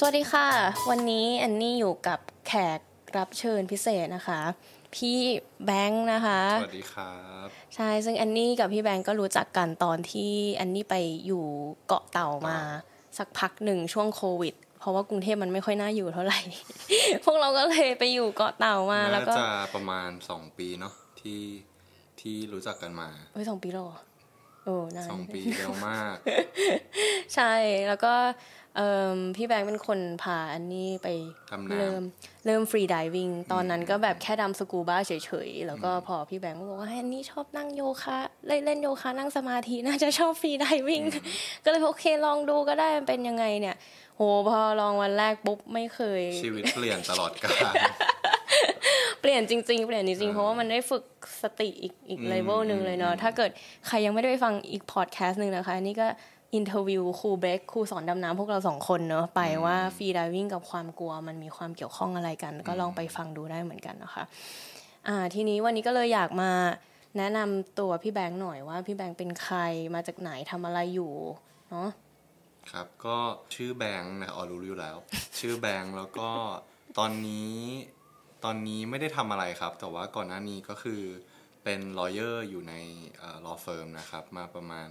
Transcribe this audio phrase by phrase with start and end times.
[0.00, 0.48] สวัสดีค่ะ
[0.90, 2.80] วันนี้แอนนี่อยู่กับแขก
[3.16, 4.40] รับเชิญพิเศษนะคะ
[4.94, 5.18] พี่
[5.64, 7.14] แบงค์นะคะ สวัสดีครั
[7.44, 10.96] บ ใช่ซึ่งแอนนี่กับพี่แบงค์ก็รู้จักกันตอนที่แอนนี่ไป
[11.26, 11.44] อยู่
[11.86, 12.58] เกาะเต่ามา
[13.18, 16.40] สักพักหนึ่งช่วงโควิด เพราะว่ากรุงเทพมันไม่ค่อยน่าอยู่เท่าไหร่
[17.24, 21.42] พวกเราก็เลยไปอยู่เกาะเต่ามาแล้วน่าก็จะประมาณสองปีเนาะที่
[22.20, 23.98] ที่รู้จักกันมาเฮ้ยสองปีแล้วเหรอ
[24.64, 26.14] โอ้นานสองปีเร็วมาก
[27.34, 27.52] ใช่
[27.88, 28.14] แล้วก็
[28.65, 28.65] เอิ่ม
[29.36, 31.08] พี่แบงค์เป็นคนพาอันนี้ไป
[31.50, 32.02] ดำน้ำเริ่ม
[32.46, 35.12] เริ่ม freediving ตอนนั้นก็แบบแค่ดำสกูบ้าเฉ
[35.46, 41.02] ยๆ แล้วก็พอพี่แบงค์บอกว่าให้อันนี้ชอบนั่งโยคะเล่นเล่นโยคะนั่งสมาธิน่าจะชอบ freediving
[41.64, 43.76] ก็เลยโอเคลองดูก็ได้มันเป็นยังไงเนี่ย
[44.16, 47.74] โหพอลองวันแรกปุ๊บไม่เคย ชีวิตเปลี่ยนตลอดกาล
[49.20, 51.04] เปลี่ยนจริงๆ เปลี่ยนจริงๆ เพราะว่ามันได้ฝึก
[51.42, 53.50] สติอีกอีกเลเวลหนึ่งเลยเนาะถ้าเกิด
[53.86, 56.06] ใครยังไม่ได้ไปฟังอีกพอดแคสต์หนึ่งนะคะอันนี้ก็
[56.56, 64.24] interview ครูเบคครูสอนดำน้ำพวกเราสองคนเนาะไปว่า freediving กับความกลัวมันมีความเกี่ยวข้องอะไรกัน ก็ลองไปฟังดูได้เหมือนกันนะคะ
[65.08, 66.50] อ่าทีนี้วันนี้ก็เลยอยากมา
[67.16, 69.58] แนะนำตัวพี่แบงค์หน่อยว่าพี่แบงค์เป็นใคร
[69.94, 71.12] มาจากไหนทำอะไรอยู่
[71.70, 71.88] เนาะ
[72.70, 73.18] ครับก็
[73.54, 74.96] ชื่อแบงค์นะอ๋อรู้อยู่แล้ว
[75.38, 76.30] ชื่อแบงค์แล้วก็
[76.98, 77.56] ตอนนี้
[78.44, 81.02] ตอนนี้ไม่ได้ทำอะไรครับ แต่ว่าก่อนหน้านี้ก็คือ
[81.64, 82.74] เป็นลอ y เ r อร์อยู่ใน
[83.18, 84.88] เอ่อ law firm นะครับ มาประมาณ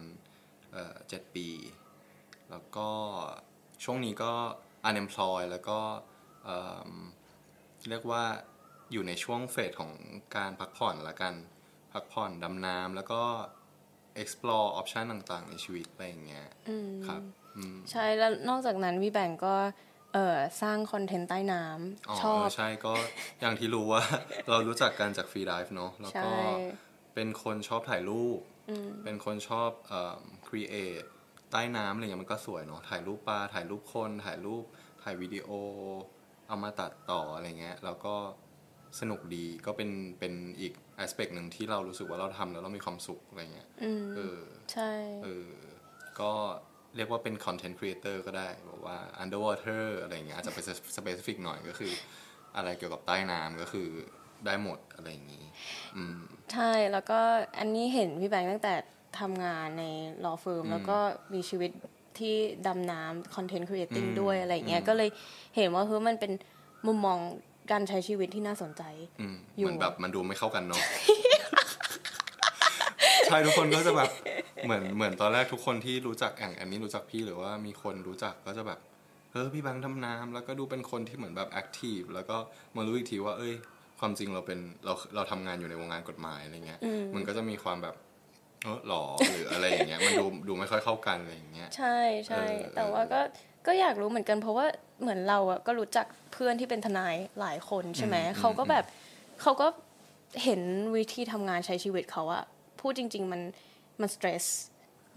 [0.76, 1.48] เอ่อเจ็ดปี
[2.52, 2.90] แล้วก็
[3.84, 4.34] ช่วงนี้ก็
[4.90, 5.80] unemployed แล้วก็
[6.44, 6.60] เอิ่
[6.90, 6.92] ม
[7.90, 8.24] เรียกว่า
[8.92, 9.92] อยู่ในช่วง phase ของ
[10.36, 11.34] การพักผ่อนละกัน
[11.94, 13.22] พักผ่อนดำน้ำแล้วก็
[14.22, 16.48] explore option ต่างๆ ในชีวิตอะไรอย่างเงี้ย
[17.08, 17.22] ครับ
[17.58, 19.56] อืมใช่ แล้วนอกจากนั้นพี่แบงค์ก็
[20.14, 21.64] เออสร้างคอนเทนต์ใต้น้
[22.10, 22.94] อ๋อำชอบใช่ก็
[23.42, 24.04] อย่างที่รู้ว่า
[24.50, 26.38] เรารู้จักกันจาก freedive เนาะแล้วก็ใช่
[27.14, 28.40] เป็นคนชอบถ่ายรูป
[29.04, 30.16] เป็นคนชอบเอ่อ
[30.48, 31.04] create
[31.52, 34.64] ใต้น้ำอะไรเงี้ยมันก็สวยเนาะถ่ายรูปปลาถ่ายรูปคน ถ่ายรูป
[35.04, 35.50] ถ่ายวิดีโอ
[36.48, 38.16] เอามาตัดต่ออะไรเงี้ยแล้วก็
[39.00, 40.74] สนุกดีก็เป็นเป็นอีก
[41.04, 44.42] aspect หนึ่งที่เรารู้สึกว่าเราทำแล้วเรามีความสุขอะไรเงี้ยอืมเออ
[44.72, 44.92] ใช่
[45.24, 45.52] เออ
[46.20, 46.32] ก็
[46.96, 50.60] เรียกว่าเป็น content creator ก็ได้บอกว่า underwater อะไรอย่างเงี้ยอาจจะไป
[50.98, 51.94] specific หน่อยก็คือ
[52.56, 53.90] อะไรเกี่ยวกับใต้น้ำก็คือ
[54.46, 55.46] ได้หมดอะไรอย่างงี้
[55.96, 56.18] อืม
[56.54, 57.20] ใช่แล้วก็
[57.60, 58.74] อันนี้เห็นพี่แบงค์ตั้งแต่
[59.20, 59.84] ทำงานใน
[60.26, 60.98] law firm แล้วก็
[61.34, 61.72] มีชีวิต
[62.20, 62.36] ที่
[62.68, 65.10] ดำน้ำ content creating อืมด้วยอะไรเงี้ยก็เลย
[65.56, 66.32] เห็นว่าเฮ้ยมันเป็น
[66.88, 67.18] มุมมอง
[67.72, 68.84] การใช้ชีวิตที่น่าสนใจ
[69.22, 70.82] อืมอยู่เหมือนแบบมันดูไม่เข้ากันเนาะ
[73.28, 74.10] ใช่ทุกคนก็จะแบบ
[74.66, 78.80] เหมือนเหมือนตอนแรกทุกคนที่รู้จักแองอันนี้รู้จักพี่หรือว่ามีคนรู้จักก็จะแบบ
[79.32, 82.38] เออพี่แบงค์ทำน้ำแล้วก็ดูเป็นคนที่เหมือนแบบแอคทีฟแล้วก็
[82.76, 83.54] มารู้อีกทีว่าเอ้ย
[84.00, 86.80] ความจริงเราเป็นเราเราทำงานอยู่ในวงการกฎหมายอะไรเงี้ย
[87.16, 87.96] มันก็จะมีความแบบ
[88.64, 91.98] เออหรอหรืออะไรอย่างเงี้ยมันดูดูไม่ค่อยเข้ากันอะไรอย่างเงี้ย ใช่
[92.28, 93.22] ใช่เออแต่ว่าก็
[93.68, 94.66] ก็อยากรู้เหมือนกันเพราะว่า
[95.02, 98.86] เหมือนเราอะก็รู้จักเพื่อนที่เป็นทนายหลายคนใช่ไหมอืมเขาก็แบบ
[99.42, 99.68] เขาก็
[100.44, 100.62] เห็น
[100.96, 102.44] วิธีทำงานใช้ชีวิตเขาอะ
[102.80, 103.42] พูดจริง ๆ มัน
[104.02, 104.46] มันสตรส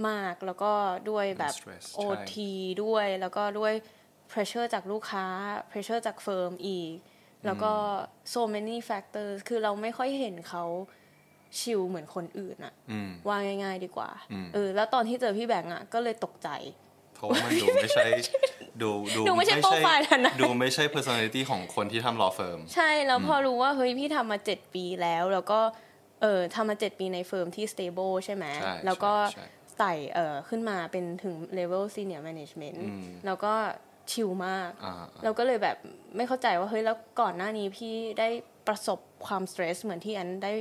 [0.08, 0.72] มากแล้วก็
[1.10, 2.00] ด้วยแบบมัน stress ใช่โอ
[2.32, 2.50] ที
[2.82, 3.72] ด้วยแล้วก็ด้วย
[4.30, 5.26] pressure จากลูกค้า
[5.70, 6.92] pressure จากเฟิร์มอีก
[7.48, 7.72] แล้วก็
[8.34, 10.64] so many factors คือเราไม่ค่อยเห็นเขา
[11.60, 16.48] ชิลเหมือนคนอื่นอะอืมว่าง่าย ๆ ดีกว่าอืมเออแล้วตอนที่เจอพี่แบงค์อะก็เลยตกใจ
[17.14, 18.06] เพราะว่ามันดูไม่ใช่
[18.82, 25.60] ดูดูดูไม่ใช่ profile ทนายดูไม่ใช่ personality ของคนที่ทำ law firm ใช่แล้วพอรู้ว่าเฮ้ยพี่ทำมาเจ็ดปีแล้ว แล้วก็
[26.22, 33.52] เออทำมาเจ็ดปีใน firm ที่ stable ใช่ไหมใช่แล้วก็ใช่ใช่ไต่เออขึ้นมาเป็นถึง level senior management อืมแล้วก็
[34.12, 35.76] ชิลมากอ่าเราก็เลยแบบ
[36.16, 38.28] ไม่เข้าใจว่าเฮ้ยแล้วก่อนหน้านี้พี่ได้
[38.68, 40.52] ประสบความ stress เหมือนที่อันได้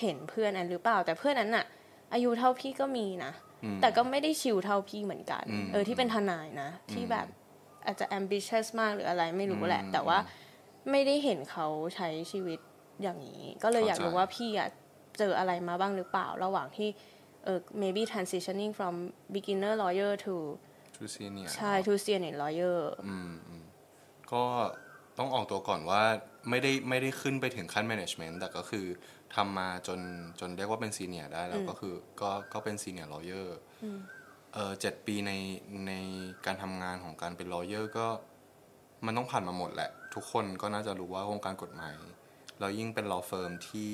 [0.00, 1.64] เห็นเพื่อนอันหรือเปล่า แต่เพื่อนนั้นอะ
[2.12, 3.32] อายุเท่าพี่ก็มีนะ
[3.64, 7.26] อืมแต่ก็ไม่ได้ชิลเท่าพี่เหมือนกันอืมเออที่เป็นทนายนะ ที่แบบ
[7.86, 10.18] อาจจะ ambitious มากหรืออะไรไม่รู้แหละอืมแต่ว่า
[10.90, 12.58] ไม่ได้เห็นเขาใช้ชีวิต
[13.02, 14.68] อย่างนี้ ก็เลยอยากเข้าใจรู้ว่าพี่อะ
[15.18, 16.88] เจออะไรมาบ้างหรือเปล่า ระหว่างที่
[17.44, 18.94] เออ maybe transitioning from
[19.34, 20.34] beginner lawyer to
[20.98, 23.64] to senior ใช่ to senior lawyer อืมอืม
[24.32, 24.44] ก็
[25.18, 26.02] ต้องออกตัวก่อนว่า
[26.50, 28.86] ไม่ได้ไม่ได้ขึ้นไปถึงขั้น management แต่ก็คือ
[29.34, 30.00] ทำมาจน
[30.40, 33.48] จนเรียกว่าเป็น senior ได้แล้วก็คือก็ก็เป็น senior lawyer
[34.54, 35.32] เออเจ็ดปีใน
[35.86, 35.92] ใน
[36.46, 38.06] การทำงานของการเป็น lawyer ก็
[39.06, 41.96] มันต้องผ่านมาหมดแหละ ทุกคนก็น่าจะรู้ว่าวงการกฎหมาย
[42.58, 43.92] แล้วยิ่งเป็น law firm ที่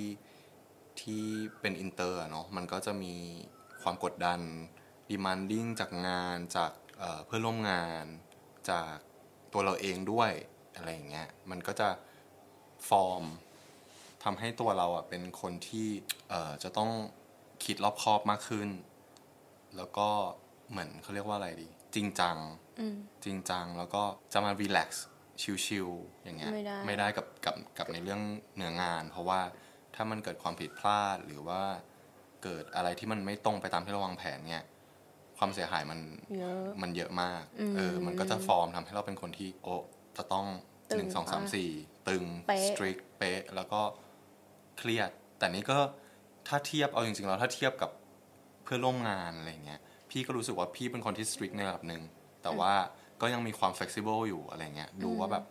[1.00, 1.24] ที่
[1.60, 3.14] เป็นอินเตอร์เนาะมันก็จะมี
[3.82, 4.40] ความกดดัน
[5.10, 6.70] demanding จากงานจาก
[7.04, 8.04] เอ่อเพื่อนร่วมงาน
[8.70, 8.94] จาก
[9.52, 10.32] ตัวเราเองด้วย
[10.76, 11.88] อะไรอย่างเงี้ยมันก็จะ
[12.88, 13.24] ฟอร์ม
[14.24, 15.88] ทำให้ตัวเราอะเป็นคนที่
[16.30, 16.90] เอ่อจะต้อง
[17.64, 18.68] คิดรอบคอบมากขึ้น
[19.76, 20.08] แล้วก็
[20.70, 22.36] เหมือนเขาเรียกว่าอะไรดี จริงจัง
[23.24, 24.02] จริงจังแล้วก็
[24.32, 25.06] จะมารีแลกซ์
[25.64, 28.20] ชิลๆอย่างเงี้ยไม่ได้ไม่ได้กับกับกับในเรื่อง
[28.56, 29.40] เนื้องาน เพราะว่า
[29.94, 31.62] ถ้ามันเกิดความผิดพลาดหรือว่า
[32.42, 34.64] เกิดอะไรที่มันไม่ตรงไปตามที่เราวางแผนเนี่ย
[35.38, 36.00] ความเสียหายมัน
[36.38, 37.42] เยอะมันเยอะมาก
[37.76, 39.74] เออ มันก็จะฟอร์มทำให้เราเป็นคนที่โอ้
[40.16, 40.46] จะต้อง
[40.90, 41.70] ตึงหนึ่งสองสามสี่
[42.08, 43.80] ตึงเป๊ะสตรีกเป๊ะแล้วก็
[44.78, 45.78] เครียด แต่นี่ก็
[46.48, 47.90] ถ้าเทียบเอาจริงๆแล้วถ้าเทียบกับ
[48.64, 52.02] เพื่อนร่วมงานอะไรเงี้ย พี่ก็รู้สึกว่าพี่เป็นคนที่สตรีกในระดับหนึ่ง
[52.42, 52.72] แต่ว่า
[53.20, 55.44] ก็ยังมีความ flexible อยู่อะไรเงี้ยดูว่าแบบ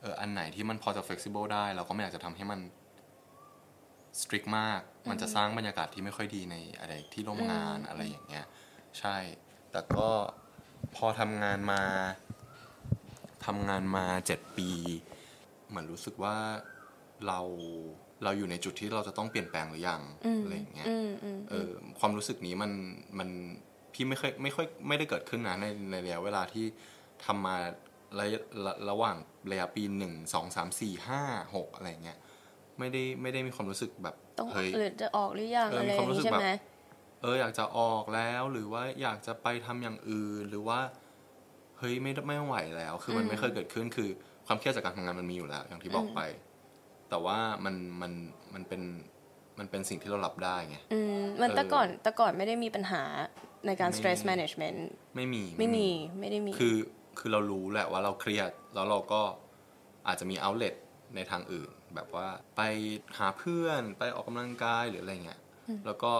[0.00, 2.60] เอออันไหนที่มันพอจะ flexible ได้ เราก็ไม่อยากจะทำให้มัน
[4.20, 4.80] strict มาก
[5.10, 8.46] มันจะสร้างบรรยากาศที่ไม่ค่อยดีในอะไรที่ร่วมงานอะไรอย่างเงี้ย
[9.00, 9.16] ใช่
[9.72, 10.08] แต่ก็
[10.96, 11.82] พอทำงานมา
[13.46, 14.70] ทำงานมาเจ็ดปี
[15.68, 16.36] เหมือนรู้สึกว่า
[17.26, 17.40] เรา
[18.24, 20.02] เราอยู่ในจุดที่เราจะต้องเปลี่ยนแปลงหรือยัง
[20.42, 22.72] อะไรอย่างเงี้ยอืมอืมเออความรู้สึกนี้มัน
[23.18, 23.28] มัน
[23.92, 26.66] พี่ไม่ค่อยไม่ค่อยไม่ได้เกิดขึ้นนะในในระยะเวลาที่
[27.24, 27.56] ทำมา
[28.18, 29.16] ระยะระระหว่าง
[29.50, 31.22] ระยะปีหนึ่งสองสามสี่ห้า
[31.54, 32.18] หกอะไรเงี้ย
[32.78, 40.80] ไม่ได้ไม่ได้มีความรู้สึกแบบต้องเฮ้ยหรือจะออกหรือยังเอออะไรอมีความย่างรู้นี้สึกใช่ไหมแบบเอออยากจะออกแล้วหรือว่าอยากจะไปทำอย่างอื่น หรือว่า
[41.78, 44.08] เฮ้ยไม่ไม่ไหวแล้ว คือมันไม่เคยเกิดขึ้นคือ
[44.46, 46.20] ความเครียดจากการทำงานมันมีอยู่แล้ว อย่างที่บอกไป
[47.10, 48.12] แต่ว่ามันมัน
[48.54, 48.82] มันเป็น
[49.58, 53.02] มันเป็นสิ่งที่เรารับได้ไงอืมมันเออแต่ก่อนแต่ก่อนไม่ได้มีปัญหา
[53.66, 54.78] ในการไม่ stress management
[55.16, 55.88] ไม่มีไม่มี
[56.20, 56.76] ไม่ได้มีคือ
[57.18, 59.22] คือเรารู้แหละว่าเราเครียด แล้วเราก็
[60.08, 60.74] อาจจะมี outlet
[61.14, 62.26] ในทางอื่น แบบว่า
[62.56, 62.62] ไป
[63.18, 65.40] หาเพื่อนไปออกกำลังกายหรืออะไรเงี้ย
[65.86, 66.12] แล้วก็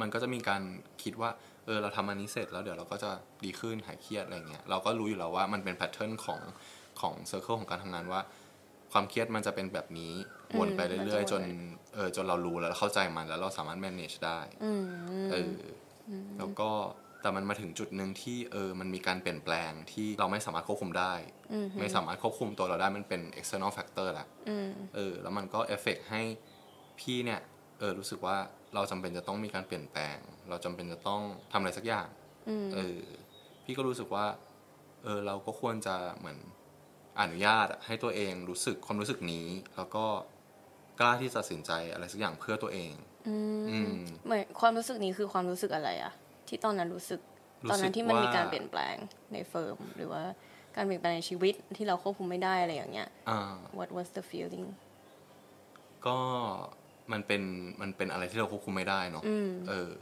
[0.00, 0.62] มันก็จะมีการ
[1.02, 1.30] คิดว่า
[1.66, 3.10] เออเราทำอันนี้เสร็จแล้วเดี๋ยวเราก็จะ
[3.44, 6.40] ดีขึ้นหายเครียดอะไรเงี้ยเราก็รู้อยู่แล้วว่ามันเป็น pattern ของ
[7.00, 8.20] ของ circle ของการทำงานว่า
[8.92, 10.12] ความเครียดมันจะเป็นแบบนี้
[10.58, 11.42] วนไปเรื่อยๆ จน
[11.94, 14.84] เออจนเรารู้แล้วเข้าใจมันแล้วเราสามารถ manage ได้อืม
[15.32, 15.56] เออ
[16.10, 16.70] อแล้วก็
[17.22, 21.14] แต่มันมาถึงจุดหนึ่งที่เออมันมีการเปลี่ยนแปลงที่เราไม่สามารถควบคุมได้
[21.80, 26.22] ไม่สามารถควบคุมตัวเราได้มันเป็น external factor ละอืมเออแล้วมันก็เอฟเฟกให้
[27.00, 27.40] พี่เนี่ย
[27.78, 28.36] เออรู้สึกว่า
[28.74, 30.16] เราจำเป็นจะต้องมีการเปลี่ยนแปลง
[30.48, 31.22] เราจำเป็นจะต้อง
[31.52, 32.08] ทำอะไรสักอย่าง
[32.48, 33.00] อืมเออ
[33.64, 34.26] พี่ก็รู้สึกว่า
[35.04, 36.38] เออเราก็ควรจะเหมือน
[37.20, 39.46] อนุญาตอะให้ตัวเองรู้สึกความรู้สึกนี้
[39.76, 40.04] แล้วก็
[41.00, 42.92] กล้าที่จะตัดสินใจอะไรสักอย่างเพื่อตัวเอง
[43.28, 43.94] อืมอืม
[44.24, 46.12] เหมือนความรู้สึกนี้คือความรู้สึกอะไรอะ
[46.48, 47.20] ที่ตอนนั้นรู้สึก
[47.64, 48.96] รู้สึกตอนนั้นที่มันมีว่าการเปลี่ยนแปลง
[49.32, 50.22] ในเฟิร์มหรือว่า
[50.76, 53.40] การเปลี่ยนแปลงในชีวิตที่เราควบคุมไม่ได้อะไรอย่างเงี้ยอ่า
[53.78, 54.66] what was the feeling
[56.06, 56.18] ก็
[57.12, 57.42] มันเป็น
[57.80, 59.92] มันเป็นอะไรที่เราควบคุมไม่ได้เนาะอืมเออ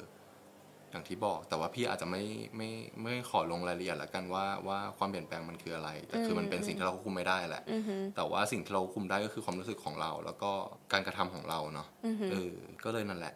[0.90, 2.22] อย่างที่บอกแต่ว่าพี่อาจจะไม่
[2.56, 2.70] ไม่
[3.02, 10.52] ไม่ขอลงรายละเอียดละกันว่าว่าความเปลี่ยนแปลงมันคืออะไร แต่คือมันเป็นสิ่งที่เราควบคุมไม่ได้แหละอือหือแต่ว่าสิ่งที่เราควบคุมได้ก็คือความรู้สึกของเรา แล้วก็
[10.92, 13.34] การกระทำของเราเนาะอือหือเออ ก็เลยนั่นแหละ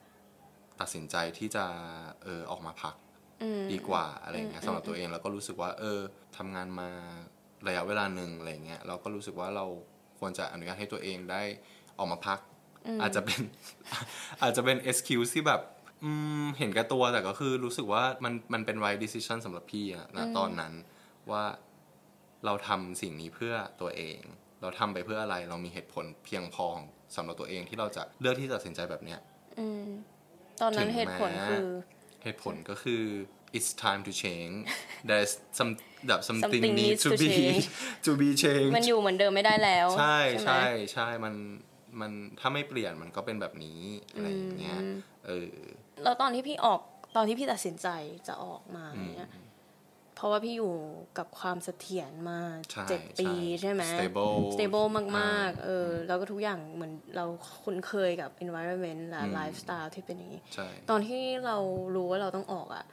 [0.81, 1.65] ตัดสินใจที่จะ
[2.25, 2.95] เออออกมาพัก
[3.43, 5.99] อืมดีกว่าอะไรอย่างเงี้ยสำหรับตัวเองแล้วก็รู้สึกว่า เออ
[6.37, 6.89] ทำงานมา
[7.69, 9.67] ระยะเวลาหนึ่งอะไรเงี้ยเราก็รู้สึกว่าเรา
[10.19, 11.43] ควรจะอนุญาตให้ตัวเองได้
[11.99, 12.39] ออกมาพัก
[13.01, 13.41] อาจจะเป็น
[14.43, 15.61] อาจจะเป็น excuse ที่แบบ
[16.03, 16.11] อื
[16.45, 20.73] มเห็นแก่ตัวแต่ก็คือรู้สึกว่ามันมันเป็น right decision สำหรับพี่อะนะตอนนั้น
[21.31, 21.45] ว่า
[22.47, 24.21] เราทำสิ่งนี้เพื่อตัวเอง
[24.61, 26.69] เราทำไปเพื่ออะไรเรามีเหตุผลเพียงพอ
[27.17, 29.21] สำหรับตัวเองที่เราจะเลือกที่จะตัดสินใจแบบเนี้ย
[29.59, 29.87] อืม
[30.61, 31.67] ตอนนั้นถึงเหตุผลแม้คือ
[32.23, 33.03] เหตุผลก็คือ
[33.57, 34.57] it's time to change
[35.09, 35.71] there's some
[36.09, 37.65] แบบ something Something needs needs to to be change
[38.07, 41.35] to be changed มันอยู่เหมือนเดิมไม่ได้แล้ว ใช่ไหมใช่ใช่มัน
[42.01, 43.81] มันถ้าไม่เปลี่ยนมันก็เป็นแบบนี้
[44.13, 44.81] อะไรอย่างเงี้ย
[45.27, 45.53] เออ
[46.03, 46.81] แล้วตอนที่พี่ออก
[47.17, 47.89] ตอนที่พี่ตัดสินใจ
[48.29, 48.85] จะออกมา
[49.17, 49.31] เนี่ย
[50.15, 50.75] เพราะว่าพี่อยู่
[51.19, 57.25] กับความเสถียรมาใช่เจ็ดปีใช่ใช่ไหม stable stable มากอ่าๆเออแล้วก็ทุกอย่างเหมือนเรา
[57.63, 61.57] คุ้นเคยกับ environment และ lifestyle ที่เป็นอย่างนี้ใช่ตอนที่เรา
[61.95, 62.85] รู้ว่าเราต้องออกอะ่ะ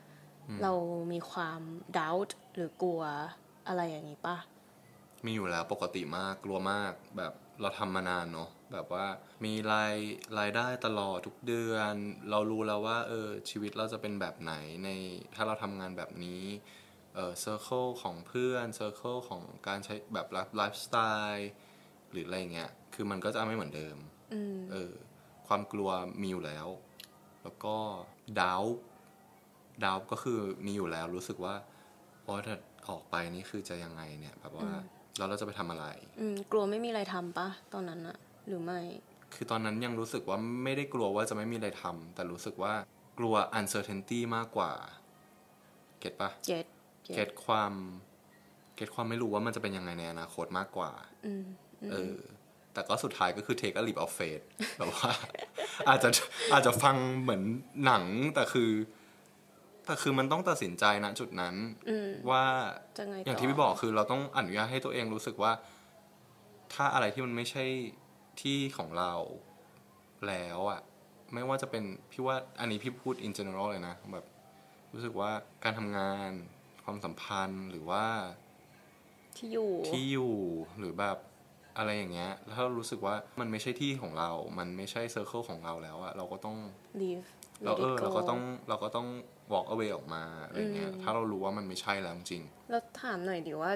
[0.63, 0.73] เรา
[1.11, 1.61] มีความ
[1.97, 3.01] doubt หรือกลัว
[3.67, 4.37] อะไรอย่างนี้ปะ
[5.25, 9.05] มีอยู่แล้วปกติมากกลัวมากแบบเราทำมานานเนาะ แบบว่า
[9.45, 9.95] มีราย
[10.39, 11.93] รายได้ตลอดทุกเดือน
[12.29, 14.89] เรารู้แล้วว่าเออชีวิตเราจะเป็นแบบไหนใน
[15.35, 16.43] ถ้าเราทำงานแบบนี้
[17.15, 20.97] เออ circle ของเพื่อน circle ของการใช้แบบไลฟ์สไต
[21.31, 21.51] ล์
[22.11, 23.97] หรืออะไรเงี้ยคือมันก็จะไม่เหมือนเดิม
[24.33, 24.93] อืมเออ
[25.47, 25.89] ความกลัว
[26.21, 26.67] มีอยู่แล้ว
[27.43, 27.75] แล้วก็
[28.41, 28.63] ดาว
[29.83, 31.55] ดาวก็คือมีอยู่แล้วรู้สึกว่า
[32.27, 32.57] ว่าถ้า
[32.89, 34.69] ออกไปนี่คือจะยังไงเนี่ยแบบว่า
[35.17, 35.85] แล้วเราจะไปทำอะไร
[36.19, 38.17] อืมกลัวไม่มีอะไรทำปะตอนนั้นอะ
[38.49, 38.81] หรือไม่
[39.33, 42.73] คือตอนนั้นยังรู้สึกว่าไม่ได้กลัวว่าจะไม่มีอะไรทำแต่รู้สึกว่า
[43.19, 44.71] กลัว uncertainty มากกว่า
[45.99, 46.65] เก็ตปะเจ็ด
[47.15, 47.73] เก็ตความ
[48.75, 50.91] เก็ตความไม่รู้ว่ามันจะเป็นยังไงในอนาคตมากกว่า
[51.25, 51.45] อืม
[51.91, 52.17] เออ
[52.73, 54.43] แต่ก็สุดท้ายก็คือ take a leap of faith
[54.77, 55.11] แบบว่า
[55.89, 56.09] อาจจะ
[56.53, 57.43] อาจจะฟังเหมือน
[57.85, 58.03] หนัง
[58.35, 58.71] แต่คือ
[59.85, 61.55] แต่คือมันต้องตัดสินใจณจุดนั้น
[61.89, 62.43] อืมว่า
[62.97, 65.51] จะไงต่อออย่างที่พี่บอกคือเราต้องอนุญาตให้ตัวเองรู้สึกว่า
[66.73, 67.65] ถ้าอะไรที่มันไม่ใช่
[68.39, 69.13] ที่ของเรา
[70.27, 70.81] แล้วอะ
[71.33, 74.25] ไม่ว่าจะเป็นพี่ว่าอันนี้พี่พูด in general เลยนะแบบ
[74.93, 75.31] รู้สึกว่า
[75.63, 76.31] การทำงาน
[76.83, 78.05] ความสัมพันธ์หรือว่า
[79.37, 80.33] ที่อยู่ที่อยู่
[80.79, 81.17] หรือแบบ
[81.77, 86.57] อะไรอย่างเงี้ยแล้วถ้าเรารู้สึกว่ามันไม่ใช่ที่ของเรา มันไม่ใช่เซอร์เคิลของเราแล้วอะเราก็ต้อง
[87.01, 87.25] leave
[87.63, 89.07] เรา let เอ it อ go เราก็ต้องเราก็ต้อง
[89.53, 93.71] walk away ออกมาอะไรเงี้ยอืมถ้าเรารู้ว่ามันไม่ใช่แล้วจริง แล้วถามหน่อยดิว่า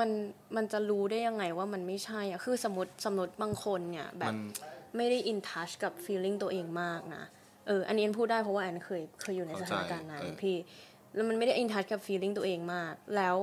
[0.00, 0.10] มัน
[0.56, 4.36] มันจะรู้ได้ยังไงว่ามันไม่ใช่อะคือสมมติสมมติบางคนเนี่ยแบมับน
[4.96, 7.24] ไม่ได้ in touch กับ feeling ตัวเองมากนะ
[7.66, 10.56] เอออันนี้แอนพูดได้เพราะว่าแอนเคยเคยอยู่ในสเข้าใจถานการณ์นั้นเออพี่
[11.14, 13.36] แล้วมันไม่ได้ in touch กับ feeling ตัวเองมาก แล้ว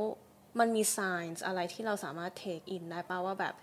[0.60, 3.54] มันมี signs อะไรที่เราสามารถ take in ได้ป่าว่าแบบ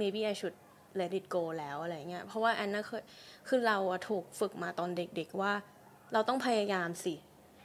[0.00, 0.56] maybe I should
[1.00, 3.02] let it go แล้วอะไรเงี้ยเพราะว่าแอนน่ะเคย
[3.48, 5.52] คือเราอะถูกฝึกมาตอนเด็กๆว่า
[6.12, 7.14] เราต้องพยายามสิ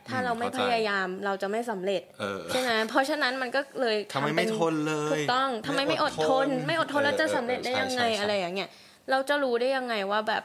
[0.10, 8.70] ถ้าอืมเราไม่เข้าพใจยายามเราจะไม่สำเร็จเออใช่ไหมเพราะฉะนั้นมันก็เลยทำไมเป็ไม่ทนเลยถูกต้องทำไมไม่อดทน ไม่อดทนแล้วจะสำเร็จได้ยังไงใช่ใช่อะไรอย่างเงี้ย
[9.12, 10.44] เราจะรู้ได้ยังไงว่าแบบ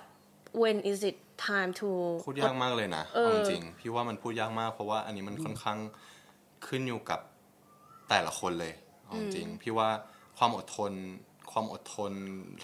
[0.63, 1.17] when is it
[1.47, 1.91] time to
[2.27, 5.79] พูดยากมากเลยนะเออเอาจริงๆพี่ว่ามันพูดยากมาก เพราะว่าอันนี้มันค่อนข้าง
[6.67, 7.21] ขึ้นอยู่กับ
[8.11, 9.89] แต่ละคนเลยเอาจริงๆพี่ว่า
[10.39, 10.93] ความอดทน
[11.53, 12.13] ความอดทน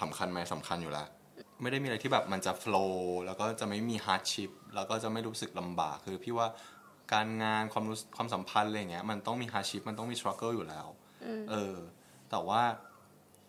[0.01, 1.09] สำคัญไหมสำคัญอยู่แล้ว
[1.63, 2.95] ไม่ได้มีอะไรที่แบบมันจะ flow
[3.27, 6.47] แล้วก็จะไม่มี hardship แล้วก็จะไม่รู้สึกลำบากคือพี่ว่า
[7.13, 10.87] การงานความรู้ความสัมพันธ์อะไรเงี้ยมันต้องมี hardship มันต้องมี struggle อยู่แล้ว
[11.51, 11.77] เออ
[12.31, 12.63] แต่ว่า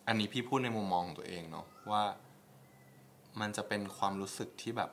[0.07, 2.03] อันนี้พี่พูดในมุมมองของตัวเองเนาะว่า
[3.41, 4.89] มันจะเป็นความรู้สึกที่แบบ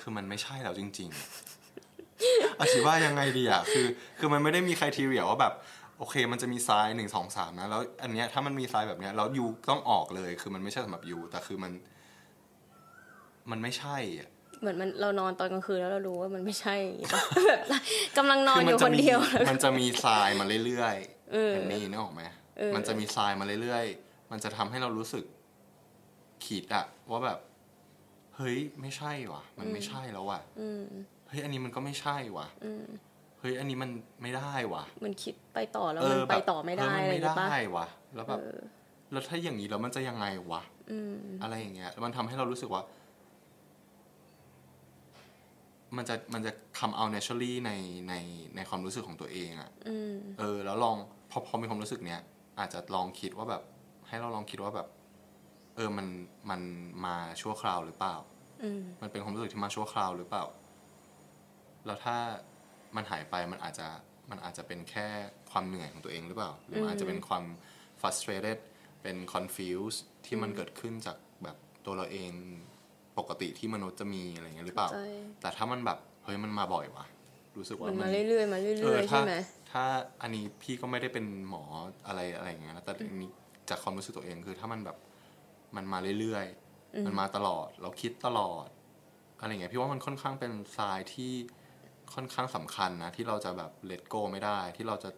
[0.00, 1.08] คือมันไม่ใช่แล้วจริง
[1.84, 3.86] ๆอธิบายยังไงดีอะคือ
[4.18, 5.54] คือมันไม่ได้มีใครทีเรียว่าแบบ
[5.98, 11.72] โอเค มันจะมีทรายหนึ่งสองสามนะ แล้ว อันเนี้ยถ้ามันมีทรายแบบเนี้ยแล้วยูต้องออกเลย คือมันไม่ใช่สำหรับยูแต่คือมัน
[13.50, 14.28] มันไม่ใช่อะ
[14.60, 16.76] เหมือนมันเรานอนตอนกลางคืนแล้วเรารู้ว่ามันไม่ใช่
[18.16, 20.96] กำลังนอนอยู่มัคนจะมีเดียว มันจะมีทรายมาเรื่อย
[21.32, 22.22] เออๆอันนี้นึกออกไหม
[22.58, 25.24] เออมันจะมีทรายมาเรื่อยๆ มันจะทำให้เรารู้สึก
[26.44, 27.38] ขีดอะว่าแบบ
[28.36, 30.84] เฮ้ยไม่ใช่ว่ะ มันไม่ใช่แล้วว่ะอืม
[31.28, 32.86] เฮ้ยอันนี้มันก็ไม่ใช่ว่ะอืม
[33.40, 33.90] เฮ้ยอันนี้มัน
[34.22, 38.58] ไม่ได้ว่ะ มันคิดไปต่อแล้วเอมันอไปแบบต่อไม่ได้เอออะไรมันอย่างไม่เงี้ยปะได้ว่ะ แล้วแบบเออ
[39.12, 42.82] แล้วถ้าอย่างนี้แล้วมันจะยังไงวะอืมอะไรอย่างเงี้ยแล้วมันทำให้เรารู้สึกว่า
[45.96, 47.72] มันจะมันจะทำเอา naturally ใน
[48.08, 48.14] ใน
[48.56, 50.96] ในความรู้สึกของตัวเองอะอืมเออ แล้วลอง
[51.30, 52.20] พอพอมีความรู้สึกเนี้ย
[52.58, 53.62] อาจจะลองคิดว่าแบบ
[54.08, 54.88] ให้เราลองคิดว่าแบบ
[55.76, 56.06] เออมัน
[56.50, 56.60] มัน
[57.04, 58.16] มาชั่วคราวหรือเปล่า
[58.62, 60.44] อืมมันเป็นความรู้สึกที่มาชั่วคราวหรือเปล่า
[61.86, 62.16] แล้วถ้า
[62.96, 63.88] มันหายไปมันอาจจะ
[64.30, 65.06] มันอาจจะเป็นแค่
[65.50, 67.44] ความเหนื่อยของตัวเองหรือเปล่า หรือมันอาจจะเป็นความ
[68.00, 68.58] frustrated
[69.02, 72.32] เป็น confused ที่มันเกิดขึ้นจากแบบตัวเราเอง
[73.20, 75.06] ปกติที่มนุษย์จะมีอะไรอย่างเงี้ยหรือเปล่าใช่
[75.40, 77.06] แต่ถ้ามันแบบเฮ้ยมันมาบ่อยวะ
[77.58, 79.34] รู้สึกว่ามันมัมานเรื่อยๆมาเรื่เอออยๆถ้าใช่ไหม
[79.72, 79.84] ถ้า
[80.22, 81.64] อันนี้พี่ก็ไม่ได้เป็นหมอ
[82.06, 83.30] อะไรอะไรอย่างเงี้ยนะแต่อันนี้
[83.70, 84.96] จากความรู้สึกตัวเองคือ ถ้ามันแบบ
[85.76, 88.66] มันมาเรื่อยๆมันมาตลอด เราคิดตลอด
[89.40, 91.32] อะไรอย่างเงี้ยพี่ว่ามันค่อนข้างเป็นทรายที่
[92.14, 95.10] ค่อนข้างสำคัญนะที่เราจะแบบเล t โกไม่ได้ที่เราจะ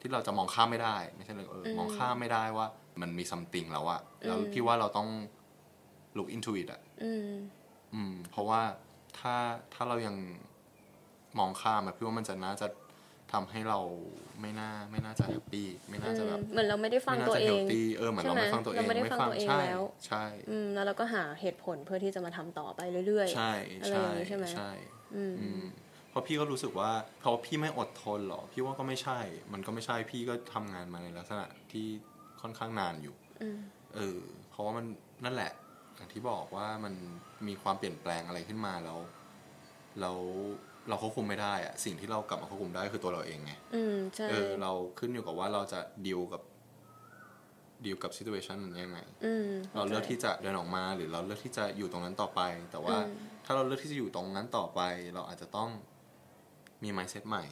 [0.00, 2.66] ที่เราจะมองข้ามไม่ได้ ไม่ใช่เลยเอออมองข้ามไม่ได้ว่า
[3.00, 5.08] มันมี something แล้วอะแล้วพี่ว่าเราต้อง
[6.16, 7.30] look into it อะอืม
[7.94, 8.62] อืม เพราะว่า
[9.18, 9.34] ถ้า
[9.74, 10.16] ถ้าเรายัง
[11.38, 12.66] มองข้ามอะพี่ว่ามันจะน่าจะ
[13.32, 13.80] ทำให้เรา
[14.40, 24.70] ไม่น่าไม่น่าจะแฮปปี้ไม่น่าจะแบบเหมือนเราไม่ได้ฟังไม่น่าตัวจะเอเฮลงตี้เออเหมือนเราใช่ไหมไม่ฟังตัวเองเราไม่ได้ฟังตัวเองใช่แล้วใช่อืมแล้วเราก็หาเหตุผลเพื่อที่จะมาทำต่อไปเรื่อยๆใช่อะไรใช่อย่างนี้ใช่ไหมใช่
[25.16, 25.62] อืมอืม
[26.10, 29.18] เพราะพี่ก็รู้สึกว่าเพราะพี่ไม่อดทนหรอพี่ว่าก็ไม่ใช่
[29.52, 31.86] มันก็ไม่ใช่พี่ก็ทำงานมาในลักษณะที่
[32.40, 33.58] ค่อนข้างนานอยู่อืม
[33.94, 34.18] เออ
[34.50, 34.86] เพราะว่ามัน
[35.24, 35.52] นั่นแหละ
[35.98, 36.94] อย่างที่บอกว่ามัน
[37.48, 38.98] มีความเปลี่ยนแปลงอะไรขึ้นมาแล้ว
[40.00, 40.18] แล้ว
[40.88, 46.42] เราควบคุมไม่ได้อะสิ่งที่เรากลับมาควบคุมได้คือตัวเราเองไงอืมใช่เออเราขึ้นอยู่กับว่าเราจะดีลกับ
[47.84, 52.40] ดีลกับซิ t u เ t ชันยังไงอืมเราเลือกที่จะเดินออกมาหรือเราเลือกที่จะอยู่ตรงนั้นต่อไป
[52.70, 54.80] แต่ว่าอืมถ้าเราเลือกที่จะอยู่ตรงนั้นต่อไป
[55.14, 55.70] เราอาจจะต้อง
[56.82, 57.44] มี mindset ใหม่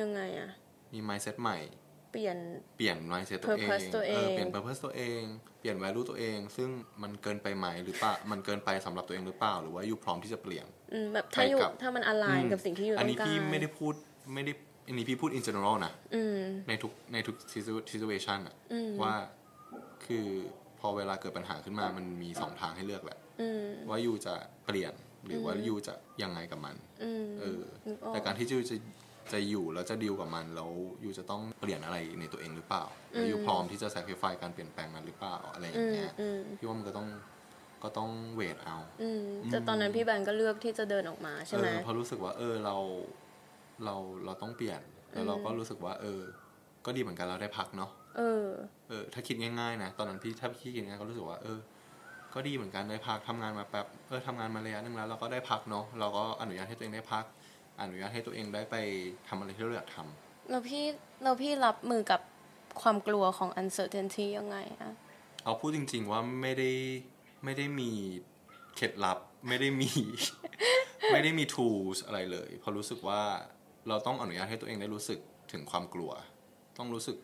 [0.00, 0.50] ยังไงอะ
[0.92, 1.58] มี mindset ใหม่
[2.12, 2.36] เปลี่ยน
[2.76, 5.22] เปลี่ยน mindset ตัวเอง Purpose ตัวเองเปลี่ยน purpose ตัวเอง
[5.60, 6.68] เปลี่ยน value ตัวเอง ซึ่ง
[7.02, 13.94] มันเกินไปไหมหรือเปล่ามันเกินไปสำหรับตัวเองหรือเปล่า หรือว่าอยู่พร้อมที่จะเปลี่ยนอืมแบบถ้าอยู่ไปกับถ้ามันอะไรกับสิ่งที่อยู่อันต้อนี้งการพี่ไม่ได้พูด
[14.34, 14.52] ไม่ได้
[14.86, 16.38] อันนี้พี่พูด in general นะอืม
[16.68, 19.14] ในทุกในทุก situ- situation อะอืมว่า
[20.06, 20.26] คือ
[20.80, 24.34] พอเวลาเกิดปัญหาขึ้นมามันมีสองทางให้เลือกแหละอืมว่ายูจะ
[24.66, 24.94] เปลี่ยน
[25.26, 26.74] หรือว่ายูจะยังไงกับมัน
[27.04, 28.76] อืมเออนึกออกแต่การที่ยูจะ
[29.32, 30.70] จะอยู่แล้วจะดีลกับมันแล้ว
[31.04, 37.08] ยูจะต้องเปลี่ยนอะไรในตัวเองหรือเปล่าแล้วยูพร้อมที่จะ sacrifice การเปลี่ยนแปลงนั้นหรือเปล่าอะไรออืย่างมเงี้ยอืมพี่ว่ามันก็ต้อง
[37.82, 42.76] ก็ต้องเวทเอาอืมแต่ตอนนั้นพี่แบงก์ก็เลือกที่จะเดินออกมาใช่เอไหมอเพราะรู้สึกว่า เออเรา
[43.84, 44.80] เราเราต้องเปลี่ยน
[45.12, 46.20] แล้วเราก็รู้สึกว่า เออ
[46.86, 48.46] ก็ดีเหมือนกันเราได้พักเนาะเออ
[48.88, 51.58] เออ ถ้าคิดง่ายๆนะตอนนั้นพี่ถ้าพี่คิดง่ายๆก็รู้สึกว่าเออ
[52.34, 57.24] ก็ดีเหมือนกันได้พักทำงานมาแป๊บเออทำงานมาระยะหนึ่งแล้วเราก็ได้พักเนาะเราก็อนุญาตให้ตัวเองได้พัก
[57.80, 58.76] อนุญาตให้ตัวเองได้ไป
[59.28, 60.84] ทำอะไรที่เราอยากทำแล้วพี่
[61.22, 62.20] แล้วพี่รับมือกับ
[62.82, 64.92] ความกลัวของ uncertainty ยังไงอะ
[65.44, 66.70] เอาพูดจริง ๆว่าไม่ได้
[67.44, 67.90] ไม่ได้มี
[68.76, 69.18] เคล็ดลับ
[69.48, 69.90] ไม่ได้มี
[71.12, 73.20] ไม่ได้มี tools อะไรเลยเพราะรู้สึกว่า
[73.88, 75.18] เราต้องอนุญาตให้ตัวเองได้รู้สึก
[75.52, 76.10] ถึงความกลัว
[76.78, 77.16] ต้องรู้สึก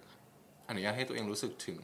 [0.68, 1.80] อนุญาตให้ตัวเองรู้สึกถึง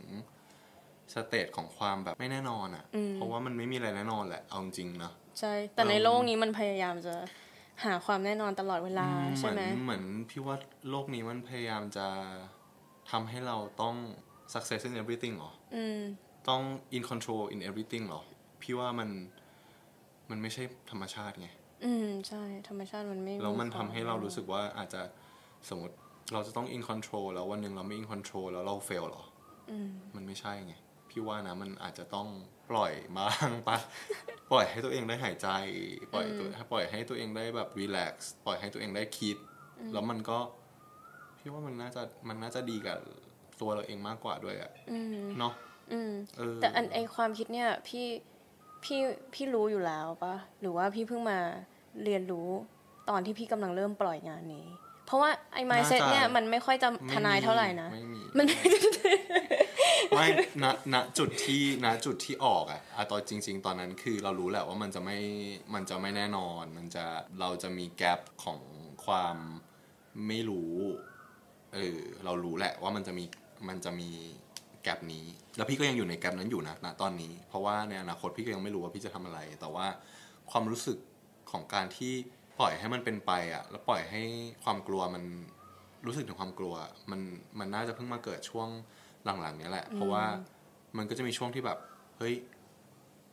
[1.14, 7.14] สเตจของความแบบไม่แน่นอนอะ่ะ เพราะว่ามันไม่มีอะไรแน่นอนแหละเอาจริงๆนะใช่ แต่ในโลกนี้มันพยายามจะ
[7.84, 10.56] หาความแน่นอนตลอดเวลาเหใช่มือนไหมเหมือนพี่ว่า
[10.90, 12.06] โลกนี้มันพยายามจะ
[13.10, 13.96] ทำให้เราต้อง
[14.54, 16.00] success in everything หรออืม
[16.48, 16.62] ต้อง
[16.96, 18.22] in control in everything หรอ
[18.62, 19.10] พี่ว่ามัน
[20.30, 21.48] มันไม่ใช่ธรรมชาติไง
[21.84, 25.02] อืมใช่ ธรรมชาติมันไม่แล้วมันควทำให้เรารู้สึกว่าอาจจะ
[25.68, 25.96] สมมติ
[26.32, 29.24] เราจะต้อง in control แล้ววันหนึ่งเราไม่ in control แล้วเรา fail หรอ
[29.70, 30.74] อืมมันไม่ใช่ไง
[31.10, 32.28] พี่ว่านะมันอาจจะต้อง
[32.72, 33.78] ปล่อยบ้างปะ
[34.52, 35.48] ปล่อยให้ตัวเองได้หายใจ
[36.12, 38.14] ปล่อยตัวปล่อยให้ตัวเองได้แบบ relax
[38.46, 39.36] ปล่อยให้ตัวเองได้คิด
[39.92, 40.38] แล้วมันก็
[41.38, 42.98] พี่ว่ามันน่าจะมันน่าจะดีกับ
[43.60, 45.52] ตัวเราเองมากกว่าด้วยอะอืมเนาะ
[45.92, 48.06] อืมเออแต่อันไอความคิดเนี่ยพี่
[48.84, 49.00] พี่
[49.34, 51.38] พี่รู้อยู่แล้วปะหรือว่าพี่เพิ่งมา
[52.04, 52.48] เรียนรู้
[53.10, 54.66] ตอนที่พี่กำลังเริ่มปล่อยงานนี้
[55.06, 58.46] เพราะว่าไอ้ mindset น่าจะเนี่ยมันไม่ค่อยจะไม่ทนายเท่าไหร่นะไม่มีมัน
[60.10, 60.26] ไม่
[60.62, 65.18] ณณจุดที่ณจุดที่ออกอะอะตอนจริง ๆ ตอนนั้นคือเรารู้แหละว่ามันจะไม่
[65.74, 67.04] มันจะไม่แน่นอน มันจะ
[67.40, 68.60] เราจะมีแกลบของ
[69.04, 69.36] ความ
[70.28, 70.74] ไม่รู้
[71.74, 73.24] เออเรารู้แหละว่ามันจะมี
[73.68, 74.10] มันจะมี
[74.82, 79.86] แกลบนี้ แล้วพี่ก็ยังอยู่ในแกลบนั้นอยู่นะณตอนนี้ เพราะว่าในอนาคตพี่ก็ยังไม่รู้ว่าพี่จะทำอะไร แต่ว่า
[80.50, 80.98] ความรู้สึก
[81.50, 82.12] ของการที่
[82.58, 84.22] ปล่อยให้มันเป็นไปอะแล้วปล่อยให้
[84.64, 85.24] ความกลัวมัน
[86.06, 86.74] รู้สึกถึงความกลัว
[87.10, 87.20] มัน
[87.58, 88.68] มันน่าจะเพิ่งมาเกิดช่วง
[89.24, 90.24] หลังๆเนี้ยแหละ เพราะว่า
[90.96, 91.78] มันก็จะมีช่วงที่แบบ
[92.18, 92.34] เฮ้ย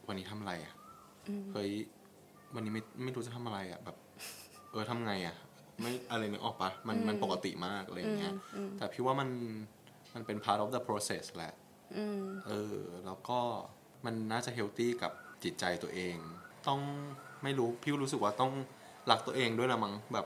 [0.08, 0.73] วันนี้ทำอะไรอะ
[1.54, 1.71] เฮ้ย
[2.56, 3.97] วันนี้ไม่ไม่รู้จะทำอะไรอะแบบ
[4.71, 5.36] เออทำไงอะ
[5.82, 8.34] ไม่อะไรนึกออกปะมันมันปกติมากอะไรอย่างเงี้ย
[8.78, 9.30] แต่พี่ว่ามัน
[10.13, 11.54] มันเป็น part of the process แหละ
[11.97, 13.39] อืมเออ แล้วก็
[14.06, 15.12] มันน่าจะ healthy กับ
[15.43, 16.15] จิตใจตัวเอง
[16.67, 16.82] ต้อง
[17.43, 18.52] ไม่รู้พี่รู้สึกว่าต้อง
[19.12, 20.25] รักตัวเองด้วยนะมั้งแบบ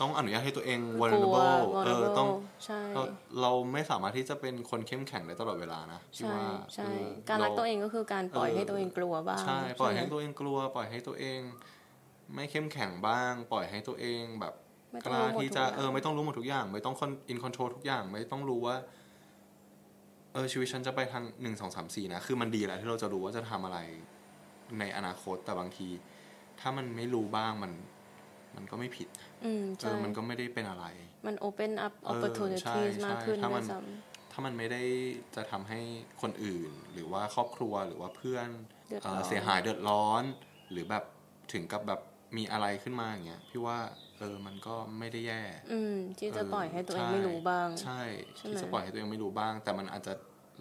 [0.00, 2.28] ต้องอนุญาตให้ตัวเองกลัว vulnerable เออต้อง
[2.64, 3.02] ใช่เรา
[3.40, 11.40] เราไม่สามารถที่จะเป็นคนเข้มแข็งได้ตลอดเวลานะพี่ใช่ว่าใช่เออการรักตัวเองก็คือการปล่อยเออให้ตัวเองกลัวบ้างใช่ปล่อยให้ไหมตัวเองกลัว ปล่อยให้ตัวเอง
[12.34, 14.54] ไม่เข้มแข็งบ้าง ปล่อยให้ตัวเองแบบ
[14.92, 16.94] ไม่กต้องล้ารู้หมดทุกอย่างเออไม่ต้องรู้หมดทุกอย่าง ไม่ต้อง
[17.28, 18.76] in control ทุกอย่าง ไม่ต้องรู้ว่า
[20.32, 23.78] เออชีวิตฉันจะไปทางหนึ่งสองสามสี่นะคือมันดีแล้วที่เราจะรู้ว่าจะทำอะไร
[24.78, 25.88] ในอนาคตแต่บางที
[26.60, 27.72] ถ้ามันไม่รู้บ้างมัน
[28.56, 29.48] มันก็ไม่ผิดอืม เอ
[29.80, 30.84] ใช่อมันก็ไม่ได้เป็นอะไร
[31.26, 33.78] มัน open up เออ opportunities ใช่ใช่มากขึ้นถ้าด้มัวนยซ้
[34.32, 34.82] ถ้ามันไม่ได้
[35.36, 35.80] จะทำให้
[36.22, 38.48] คนอื่น หรือว่าครอบครัวหรือว่าเพื่อน
[38.88, 40.22] เดือดเอ่ร้ออนเสียหายเดือดร้อน
[40.70, 41.04] หรือแบบ
[41.52, 42.00] ถึงกับแบบ
[42.36, 43.78] มีอะไรขึ้นมาอย่างเงี้ยพี่ว่า
[44.18, 48.00] เออมันก็ไม่ได้แย่ำอืมที่จะเออปล่อยให้ตัวเองใช่ไม่รู้บ้าง ใช่
[48.36, 50.12] ใช่ไหมที่จะปล่อยให้ตัวเองไม่รู้บ้าง แต่มันอาจจะ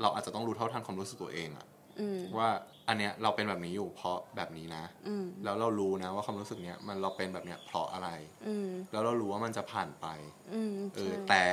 [0.02, 1.66] เราอาจจะต้องรู้เท่าทันความรู้สึกตัวเองอะ
[2.00, 2.50] อืมว่า
[2.92, 8.10] อันเนี้ยเราเป็นแบบนี้อยู่เพราะแบบนี้นะอืมแล้วเรารู้นะว่าความรู้สึกเนี้ยมันเราเป็นแบบเนี้ยเพราะอะไร
[8.48, 10.08] อืมแล้วเรารู้ว่ามันจะผ่านไป
[10.54, 11.46] อืมเออใช่แต่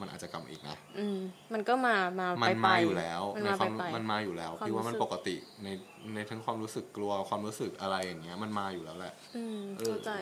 [0.00, 1.18] มันอาจจะกลับมาอีกนะอืม
[1.52, 5.68] มันก็มามามัไปนไปมาอยู่แล้วมันในมาควาไปมไปมันมาอยู่แล้วความพี่ว่ามันรู้สึกปกติใน
[6.14, 10.12] ในทั้งความรู้สึกกลัวความรู้สึกอะไรอย่างเงี้ย มันมาอยู่แล้วแหละอืมเออเข้าใจ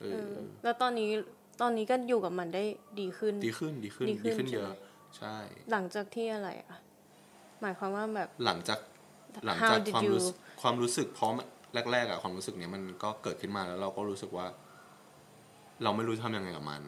[0.00, 1.08] เอเอออแล้วตอนนี้
[1.60, 2.64] ตอนนี้ก็อยู่กับมันได้
[3.00, 4.76] ดีขึ้น ดีขึ้นดีขึ้นดีขึ้นดีขึ้นใช่เยไหมอะ
[5.18, 5.36] ใช่
[5.70, 6.78] หลังจากที่อะไรอะ
[7.62, 8.78] หมายความว่าแบบหลังจาก
[9.44, 11.34] หลัง How จาก did ความ you รู้สึกความรู้สึกพร้อม
[11.92, 14.46] แรกๆอะความรู้สึกเนี้ยมันก็เกิดขึ้นมาแล้วเราก็รู้สึกว่า
[15.82, 16.82] เราไม่รู้จะทำยังไงกับมัน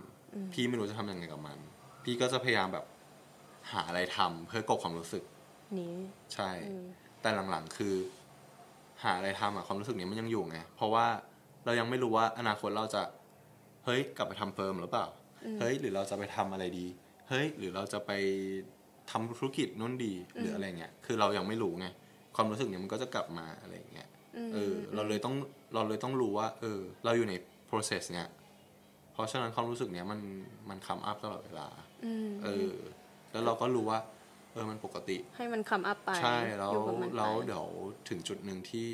[0.53, 1.59] พี่ไม่รู้จะทำยังไงกับมัน
[2.05, 2.85] พี่ก็จะพยายามแบบ
[3.73, 5.23] หาอะไรทำเพื่อกบความรู้สึก
[5.79, 5.97] นี้
[6.35, 6.85] ใช่อืม
[7.23, 7.95] แต่หลังๆคือ
[9.03, 11.07] หาอะไรทำอะความรู้สึกนี้มันยังอยู่ไงเพราะว่า
[11.65, 13.03] เรายังไม่รู้ว่าอนาคตเราจะ
[13.85, 15.07] เฮ้ยกลับไปทำเฟิร์มหรือเปล่า
[15.61, 16.87] เฮ้ยหรือเราจะไปทำอะไรดี
[17.29, 18.11] เฮ้ยหรือเราจะไป
[19.11, 21.87] ทำธุรกิจนู่นดีหรืออะไรเงี้ยคือเรายังไม่รู้ไง
[22.40, 24.09] ความรู้สึกเนี้ยมันก็จะกลับมาอะไรเงี้ย
[24.55, 25.35] เออเราเลยต้อง
[25.74, 27.35] เราเลยต้องรู้ว่า เออ เราอยู่ใน
[27.70, 28.29] process เนี้ย
[29.12, 30.20] เพราะฉะนั้นความรู้สึกเนี้ยมัน
[30.68, 31.68] มันคัมอัพตลอดเวลา
[32.05, 32.74] อืมเออ
[33.33, 33.98] แล้วเราก็รู้ว่า
[34.53, 37.66] เออมันปกติ ให้มันคำอัพไปใช่แล้วอยู่กับมันไปแล้วเดี๋ยว
[38.09, 38.87] ถึงจุดหนึ่งที่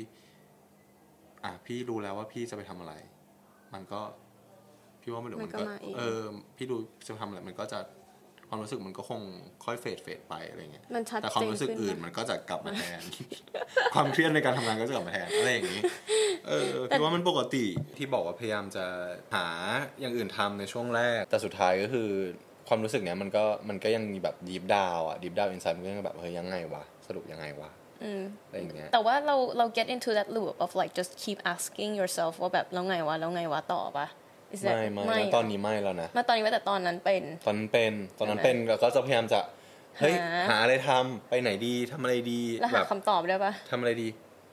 [1.43, 2.93] อะพี่รู้แล้วว่าพี่จะไปทำอะไร
[3.73, 4.01] มันก็
[5.01, 6.21] พี่ว่ามันเดี๋ยวมันก็มันก็มาเองเออ
[6.57, 7.79] พี่รู้จะทำอะไรมันก็จะ
[8.49, 9.21] ความรู้สึกมันก็คง
[9.65, 13.01] ค่อย fade fade ไปอะไรเงี้ยมันชัดเจนขึ้นปะ แต่ความรู้สึกอื่นมันก็จะกลับมาแทน
[13.93, 15.81] ความเครียดในการทำงานก็จะกลับมาแทนอะไรอย่างนี้
[16.47, 17.65] เออพี่ว่ามันปกติ
[17.97, 18.85] ที่บอกว่าพยายามจะ
[19.35, 19.47] หา
[19.99, 22.09] อย่างอื่นทำในช่วงแรก แต่สุดท้ายก็คือ
[22.67, 27.69] ความรู้สึกเนี้ยมันก็มันก็ยังมีแบบ deep down อะ deep down inside มันก็ยังแบบเฮ้ยยังไงวะสรุปยังไงวะ
[28.03, 34.07] อืมอะไรอย่างเงี้ยแต่ว่าเราเรา get into that loop of like just keep asking yourself ว่าแบบแล้วไงวะแล้วไงวะต่อปะ
[34.55, 39.39] Is that- ไม่ไม่ไม่แล้วตอนนี้ไม่แล้วนะมาตอนนี้ว่าแต่ตอนนั้นเป็น ตอนนั้นเป็นตอนนั้นเป็นแล้วก็จะพยายามจะ
[39.99, 44.09] เฮ้ยหาหาอะไรทำไปไหนดีทำอะไรดีแล้วแบหาบคำตอบได้ปะทำอะไรดี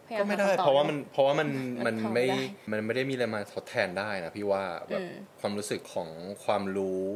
[0.06, 1.48] พยายาก็มไม่หได้คำตอบเพราะว่ามันเพราะว่ามัน
[1.86, 2.38] มัมันนทำไม่ได้
[2.70, 5.04] มันไม่ได้มีอะไรมาทดแทนได้นะพี่ว่าแบบ
[5.40, 6.08] ความรู้สึกของ
[6.44, 7.08] ความรู้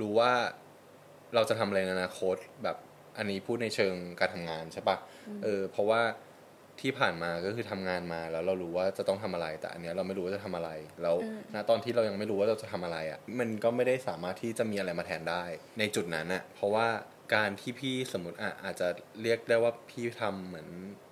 [0.00, 0.32] รู้ว่า
[1.34, 2.76] เราจะทำอะไรในอนาคตแบบ
[3.18, 4.96] อันนี้พูดในเชิงการทำงานใช่ปะ
[5.42, 6.00] เออเพราะว่า
[6.80, 10.70] ที่ผ่านมาก็คือทำงานมาแล้วเรารู้ว่าจะต้องทำอะไร แต่อันเนี้ยเราไม่รู้ว่าจะทำอะไร
[11.02, 11.16] แล้ว
[11.54, 15.44] ณตอนที่เรายังไม่รู้ว่าเราจะทำอะไรอะมันก็ไม่ได้สามารถที่จะมีอะไรมาแทนได้
[15.78, 16.86] ในจุดนั้นอะเพราะว่า
[17.34, 18.88] การที่พี่สมมติอะอาจจะ
[19.22, 20.68] เรียกได้ว่าพี่ทำเหมือน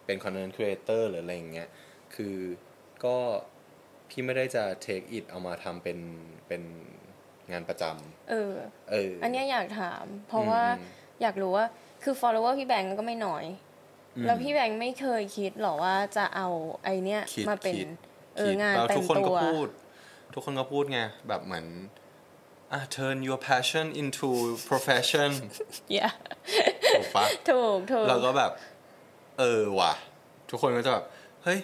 [0.06, 1.68] เป็นคอนเทนต์ครีเอเตอร์หรืออะไรอย่างเงี้ย
[2.14, 2.36] คือ
[3.04, 3.16] ก็
[4.08, 5.98] พี่ไม่ได้จะ take it เอามาทำเป็น
[6.48, 6.62] เป็น
[7.52, 7.84] งานประจ
[8.30, 10.88] เออำเออ อันเนี้ยอยากถาม เพราะว่าอืม
[11.22, 11.66] อยากรู้ว่า
[12.04, 13.65] คือ follower พี่แบงก์ก็ไม่น้อยอืม
[14.24, 16.48] แล้วพี่แบงก์ไม่เคยคิดหรอว่าจะเอา
[16.84, 17.88] ไอเนี้ยคิดมาเป็นคิด
[18.36, 19.68] เอองานแล้วเต็ทุมกคนตัก็วพูด
[20.34, 21.66] ทุกคนก็พูดไงแบบเหมือน
[22.72, 24.28] อะ turn your passion into
[24.68, 25.30] profession
[25.96, 26.12] yeah
[26.96, 28.52] ถูกปะถูกถูกเราก็แบบ
[29.38, 29.92] เออว่ะ
[30.50, 31.04] ทุกคนก็จะแบบ
[31.44, 31.60] เฮ้ย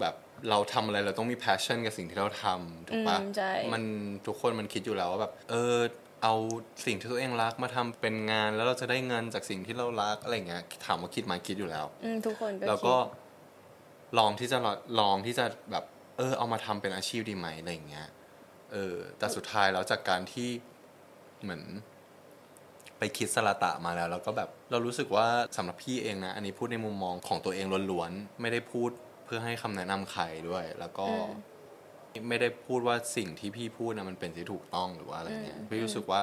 [0.00, 0.14] แบบ
[0.50, 3.82] เราทำอะไรเราต้องมี passion กับสิ่งที่เราทำถูกปะอืมใช่มัน
[4.26, 5.76] ทุกคนมันคิดอยู่แล้วว่าแบบ เออ
[6.24, 6.34] เอา
[6.86, 13.00] สิ่งที่ตัวเองรักมาทำเป็นงาน แล้วเราจะได้เงินจากสิ่งที่เรารักอะไรเงี้ยถามว่าคิดไหมาคิดอยู่แล้ว อืมทุกคนก็แล้วคิก็ด
[14.18, 14.68] ลองที่จะล
[15.00, 15.84] ลองที่จะแบบ
[16.18, 18.08] เออ เอามาทำเป็นอาชีพดีไหมอะไรอย่างเงี้ย
[18.72, 20.48] เออแต่สุดท้ายแล้วจากการที่
[21.42, 21.62] เหมือน
[22.98, 28.90] ไปคิดสละตะมาแล้ว แล้วก็แบบเรารู้สึกว่าสำหรับพี่เองนะ อันนี้พูดในมุมมองของตัวเองล้วนๆไม่ได้พูด
[29.24, 31.06] เพื่อให้คำแนะนำใครด้วย แล้วก็
[32.28, 36.20] ไม่ได้พูดว่าสิ่งที่พี่พูดนะมันเป็นที่ถูกต้องหรือว่าอะไรเงี้ยพี่รู้สึกว่า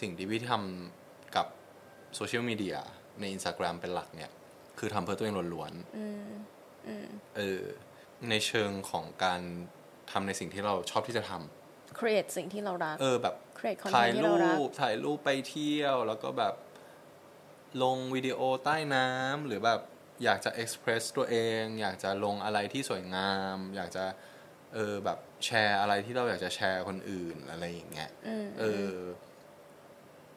[0.00, 1.46] สิ่งที่พี่ทำกับ
[2.14, 2.76] โซเชียลมีเดีย
[3.20, 4.30] ใน Instagram เป็นหลักเนี่ย
[4.78, 7.62] คือทำเพื่อตัวเองล้วนๆเออ
[8.30, 9.40] ในเชิงของการ
[10.10, 16.54] ทำในสิ่งที่เราชอบที่จะทำ create สิ่งที่เรารัก เออแบบ create ถ่าย content ที่รูเรารักปถ่ายรูปไปเที่ยว แล้วก็แบบ
[17.82, 19.80] ลงวิดีโอใต้น้ำหรือแบบ
[20.24, 24.04] อยากจะเอ็กซ์เพรสตัวเอง อยากจะลงอะไรที่สวยงาม อยากจะ
[24.74, 28.10] เออแบบแชร์อะไรที่เราอยากจะแชร์คนอื่นอะไรอย่างเงี้ย
[28.60, 28.94] เออ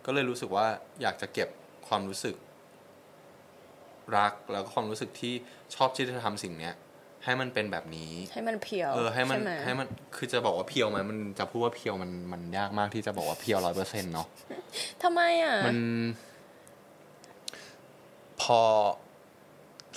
[0.05, 0.67] ก็เลยรู้สึกว่า
[1.01, 1.49] อยากจะเก็บ
[1.87, 2.35] ความรู้สึก
[4.17, 5.33] รักแล้วก็ความรู้สึกที่
[5.75, 6.75] ชอบที่จะทำสิ่งเนี้ย
[7.23, 14.27] ให้มันเป็นแบบนี้ ให้มันเพียวเออให้มันช่ไให้มันคือจะบอกว่าเพียวไหมมันจะพูดว่าเพียวมันมันยากมากที่จะบอกว่าเพียวร้อยเปอร์เซ็นต์เนาะ
[15.03, 15.77] ทำไมอะมัน
[18.41, 18.59] พอ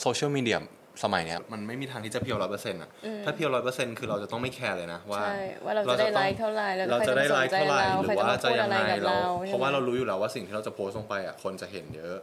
[0.01, 0.59] โซเชียลมีเดีย
[1.03, 2.91] สมัยเนี้ยมันไม่มีทางที่จะเพียวร้อยเปอร์เซ็นต์อะ
[3.25, 12.17] ถ้าเพียวร้อยเปอร์เซ็นต์คือเราจะต้องไม่แคร์เลยนะว่าใช่ว่าเราจะได้ต้องไลค์เท่าไหร่แล้วเราจะได้ไลค์เท่าไหร่ใครหรือว่าจะจะมาพูดยังไงอะไรกับเราเราเพราะว่าใช่ไหมเรารู้อยู่แล้วว่าสิ่งที่เราจะโพสต์ลงไปอะคนจะเห็นเยอะ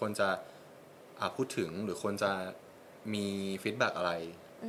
[0.00, 0.28] คนจะ
[1.20, 2.30] อะพูดถึงหรือคนจะ
[3.14, 3.26] มี
[3.62, 4.12] feedback อะไร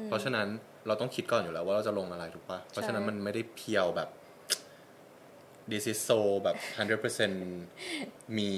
[0.07, 0.47] เพราะฉะนั้น
[0.87, 4.09] เราต้องคิดก่อนอยู่แล้วว่าเราจะลงอะไรถูกปะเพราะฉะนั้นมันไม่ได้ pure แบบ
[5.71, 6.55] this is so แบบ
[7.27, 8.51] 100%มี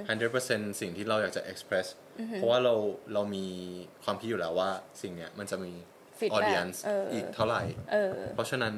[0.00, 1.86] 100%สิ่งที่เราอยากจะ express
[2.34, 2.74] เพราะว่าเรา
[3.12, 3.46] เรามี
[4.04, 4.70] ความคิดอยู่แล้วว่า
[5.02, 5.72] สิ่งเนี้ยมันจะมี
[6.18, 8.74] Feedback audience เอออีอีกเท่าไหร่เออเพราะฉะนั้น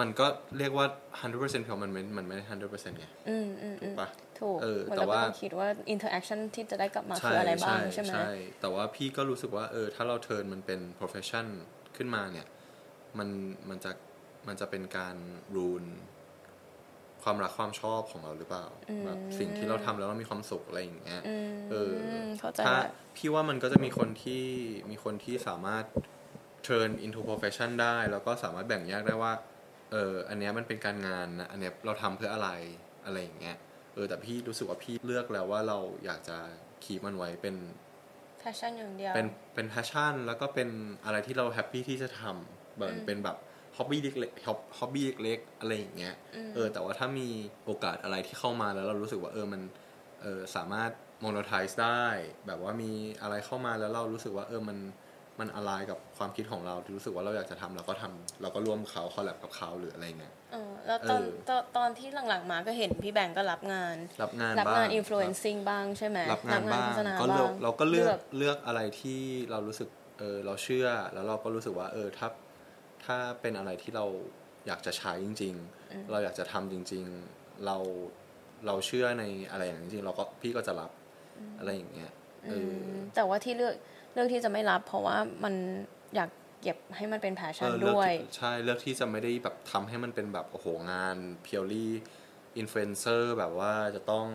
[0.00, 0.26] มันก็
[0.58, 0.86] เรียกว่า
[1.20, 4.08] 100%เพียวมันไม่มันไม่ได้ 100%ไงอืมอืมถูกปะ
[4.40, 11.46] ถูกเออมันแต่เราก็ว่าต้องคิดว่า interaction ที่จะได้กลับมาคืออะไรบ้างใช่ไหมใช่ แต่ว่าพี่ก็รู้สึกว่าเออถ้าเราเทิร์นมันเป็น profession
[11.96, 12.46] ขึ้นมาเนี่ย
[13.18, 13.28] มัน
[13.68, 13.90] มันจะ
[14.48, 15.16] มันจะเป็นการ
[15.56, 15.84] รูน
[17.22, 18.66] ความรักความชอบของเราหรือเปล่า
[19.06, 21.20] แบบสิ่งที่เราทำแล้วเรามีความสุขอะไรอย่างเงี้ย
[21.70, 21.92] เออ
[22.26, 22.84] มเข้าใจถ้าละ
[23.16, 24.44] พี่ว่ามันก็จะมีคนที่
[24.90, 25.84] มีคนที่สามารถ
[26.66, 29.32] turn into profession ได้ แล้วก็สามารถแบ่งแยกได้ว่า
[29.90, 32.50] เอออันเนี้ยมันเป็นการงานนะอันเนี้ยเราทำเพื่ออะไร
[33.04, 33.56] อะไรอย่างเงี้ย
[33.94, 36.36] เออแต่พี่รู้สึกว่าพี่เลือกแล้วว่าเราอยากจะ
[36.84, 37.56] คีมันไว้เป็น
[38.42, 40.68] passion อย่างเดียวเป็นเป็น passion แล้วก็เป็น
[41.04, 44.46] อะไรที่เรา happy ที่จะทำเหมือนเป็นแบบ hobby เล็กๆ
[44.78, 46.14] hobby เล็กๆอะไรอย่างเงี้ย
[46.54, 47.28] เออแต่ว่าถ้ามี
[47.64, 49.62] โอกาสอะไรที่เข้ามาแล้วเรารู้สึกว่าเออมัน
[50.22, 50.90] เออสามารถ
[51.24, 52.04] monetize ได้
[52.46, 52.90] แบบว่ามี
[53.22, 54.78] อะไรเข้ามาแล้วเรารู้สึกว่าเออมัน
[55.40, 69.88] มันอะไรกับความคิดของเราที่รู้สึกว่าเราอยากจะทำเราก็ทำเราก็ร่วมเขา collab กับเขาหรืออะไรเงี้ยเออแล้วตอนเออตอนตอนที่หลังๆมาก็เห็นพี่แบงก์ก็รับงาน รับงานรับบ้างงาน influencing บ้างใช่ไหมรับงานบ้างโฆษณาก็เลือกบ้างเราก็เลือกเลือกอะไรที่เรารู้สึก
[70.18, 72.28] เออเราเชื่อแล้วเราก็รู้สึกว่าเออถ้า
[73.04, 74.06] ถ้าเป็นอะไรที่เรา
[74.66, 77.76] อยากจะใช้จริง ๆ เราอยากจะทำจริง ๆ เรา
[78.66, 80.90] เราเชื่อในอะไรอย่างนั้นจริงๆเราก็พี่ก็จะรับ
[81.58, 82.12] อะไรอย่างเงี้ย
[82.48, 83.74] เอออแต่ว่าที่เลือก
[84.14, 85.54] เลือกที่จะไม่รับ เพราะว่ามัน
[86.14, 86.30] อยาก
[86.62, 91.92] เก็บให้มันเป็นแพชชั่นเออเลือกด้วยที่ใช่เลือกที่จะไม่ได้แบบทำให้มันเป็นแบบโอ้โหงาน purely
[92.58, 94.26] อินฟลูเอนเซอร์แบบว่าจะต้อง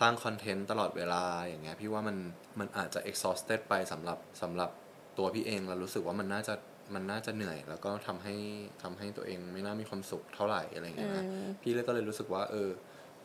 [0.00, 2.16] สร้างคอนเทนต์ตลอดเวลาอย่างเงี้ยพี่ว่ามัน
[2.58, 4.70] มันอาจจะ exhausted ไปสำหรับสำหรับ
[5.18, 6.54] ตัวพี่เองเรารู้สึกว่ามันน่าจะ
[6.94, 8.36] มันน่าจะเหนื่อย แล้วก็ทำให้
[8.82, 11.24] ทำให้ตัวเองไม่น่ามีความสุขเท่าไหร่อะไรเงี้ยนะ
[11.62, 12.70] พี่เลยก็เลยรู้สึกว่า เออ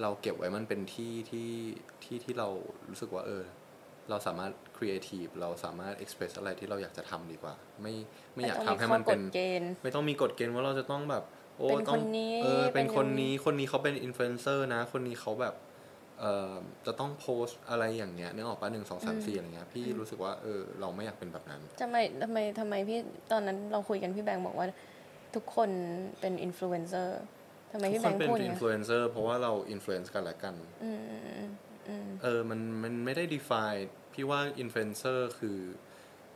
[0.02, 1.50] เราเก็บไว้มันเป็นที่ที่
[2.04, 2.48] ที่ที่เรา
[2.90, 3.44] รู้สึกว่าเออ
[4.10, 7.94] เราสามารถครีเอทีฟเราสามารถ express อะไรที่เราอยากจะทำดีกว่า ไม่
[8.36, 11.24] ไม่อยากทำให้มันเป็นไต้องข้อกฎเกณฑ์ไม่ต้องมีกฎเกณฑ์ว่าเราจะต้องแบบ
[11.58, 15.73] โอ้เป็นต้องคนนี้เออเป็นคนเป็นนี้คนนี้เขาเป็นอินฟลูเอนเซอร์นะ คนนี้เขาแบบเอ่อ
[16.86, 23.00] จะต้องโพสต์อะไรอย่างเงี้ยนึกออกปะหนึ่งสองสามสี่อะไรเงี้ยพี่รู้สึกว่าเออเราไม่อยากเป็นแบบนั้นทำไมทำไมทำไมพี่
[23.32, 24.68] ตอนนั้นเราคุยกันพี่แบงค์บอกว่า
[25.36, 25.70] ทุกคน
[26.20, 27.22] เป็นอินฟลูเอนเซอร์
[27.72, 31.48] ทำไมทุกพี่คแบนงค์เป็นพูดออิย่างนเงี้ฟลูเอนเซอร์เพราะว่าเราอินฟลูเอนซ์กันและกันอืมอืม
[31.90, 33.82] อืมเออมันมันไม่ได้ define
[34.14, 35.58] พี่ว่า influencer คือ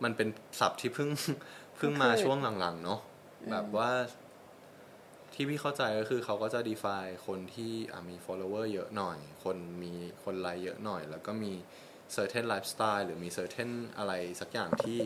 [0.03, 0.27] มันเป็น
[0.59, 1.09] ศัพท์ที่เพิ่ง
[1.77, 2.99] เพิ่งมาช่วงหลังๆเนาะ
[3.51, 3.89] แบบว่า
[5.39, 11.53] ที่พี่เข้าใจก็คือเขาก็จะ define คนที่อะมี follower เยอะหน่อย คนมีคนไลค์เยอะหน่อย แล้วก็มี
[12.15, 14.97] certain lifestyle หรือมี certain อะไรสักอย่างที่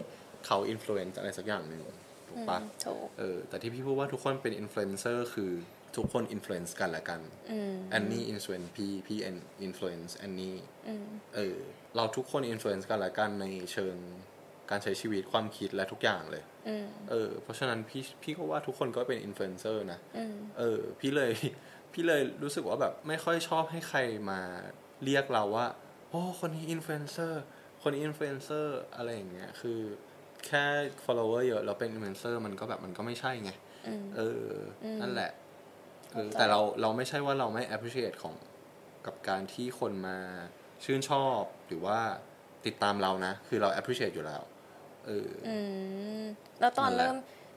[0.46, 1.84] เขา influence อะไรสักอย่างหนึ่ง
[2.28, 5.52] ถูกปะถูกเออแต่ที่พี่พูดว่าทุกคนเป็น influencer คือ
[5.96, 10.58] ทุกคน influence กันและกันอืมแอนนี่อinfluence พี่พี่เอ็น influence แอนนี่
[11.36, 11.58] เออ
[11.96, 13.96] เราทุกคน influence กันและกันในเชิง
[14.72, 21.34] การใช้ชีวิตความคิดและทุกอย่างเลยอืมเออ เพราะฉะนั้นพี่พี่ก็ว่าทุกคนก็เป็นอินฟลูเอนเซอร์นะอืมเออ พี่เลย
[21.94, 24.40] พี่เลยรู้สึกว่าแบบไม่ค่อยชอบให้ใครมา
[25.04, 25.68] เรียกเราว่า
[26.10, 27.42] โอ้คนนี้อินฟลูเอนเซอร์
[27.82, 29.80] คนนี้อินฟลูเอนเซอร์อะไรอย่างเงี้ยคือ
[30.46, 30.64] แค่
[31.06, 33.52] follower เยอะเราเป็นอินฟลูเอนเซอร์มันก็แบบมันก็ไม่ใช่ไง
[33.88, 34.46] อืมเออ
[34.84, 35.32] อ นั่นแหละ
[36.14, 38.36] เออเข้าใจแต่เราเราไม่ใช่ว่าเราไม่ appreciate ของ
[39.06, 40.18] กับการที่คนมา
[40.84, 42.00] ชื่นชอบหรือว่า
[42.66, 44.42] ติดตามเรานะ คือเรา appreciate อยู่แล้ว
[45.06, 45.56] เออออื
[46.22, 46.24] ม
[46.60, 47.16] แล้วตอนนั่นแหละเริ่ม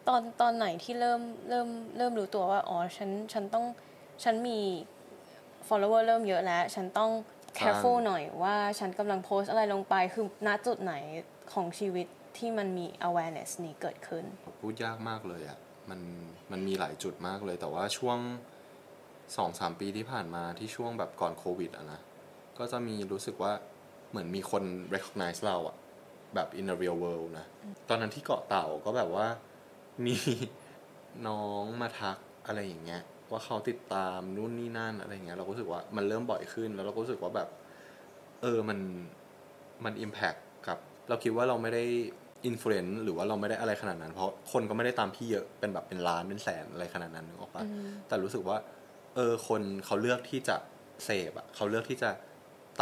[0.09, 3.65] ตอนตอนไหนที่เริ่มเริ่มเริ่มรู้ตัวว่าอ๋อฉันฉันต้อง
[4.25, 4.61] ฉันมี
[5.69, 7.11] follower เริ่มเยอะแล้ว ฉันต้อง
[7.59, 10.95] careful หน่อยว่าฉันกำลังโพสต์อะไรลงไปคือณจุดไหน
[11.53, 12.07] ของชีวิต
[12.39, 14.25] ที่มันมี awareness นี้เกิดขึ้น
[14.61, 15.59] พูดยากมากเลยอะ่ะ
[15.91, 16.01] มัน
[16.53, 18.19] มันมีหลายจุดมากเลย แต่ว่าช่วง
[19.37, 22.01] สองสามปีที่ผ่านมาที่ช่วงแบบก่อนโควิดอะนะ
[22.59, 23.53] ก็จะมีรู้สึกว่า
[24.11, 24.63] เหมือนมีคน
[24.95, 25.77] recognize เราอะ
[26.35, 27.47] แบบ in the real world นะ
[27.89, 29.27] ตอนนั้นที่เกาะเต่าก็แบบว่า
[30.05, 30.15] มี
[31.27, 32.17] น้องมาทัก
[32.47, 37.49] อะไรอย่างเงี้ย ว่าเขาติดตามนู่นนี่นั่นอะไรอย่างเงี้ย เราก็รู้สึกว่ามันเริ่มบ่อยขึ้น แล้วเราก็รู้สึกว่าแบบ
[38.43, 38.79] เออมัน
[39.85, 41.85] มัน impact กับ เราคิดว่าเราไม่ได้
[42.47, 47.65] อินฟลูเอนซ์หรือว่าเราไม่ได้อะไรขนาดนั้น เพราะคนก็ไม่ได้ตามพี่เยอะเป็นแบบเป็นล้านเป็นแสนอะไรขนาดนั้นนึกออกปะ
[48.09, 48.57] แต่รู้สึกว่า
[49.15, 50.57] เออคนเขาเลือกที่จะ
[51.05, 52.11] เสพอะเขาเลือกที่จะ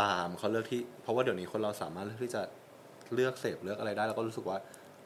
[0.00, 2.42] ตามเขาเลือกที่ เพราะว่าเดี๋ยวนี้คนเราสามารถเลือกที่จะ
[3.14, 4.58] เลือกเสพเลือกอะไรได้แล้วก็รู้สึกว่า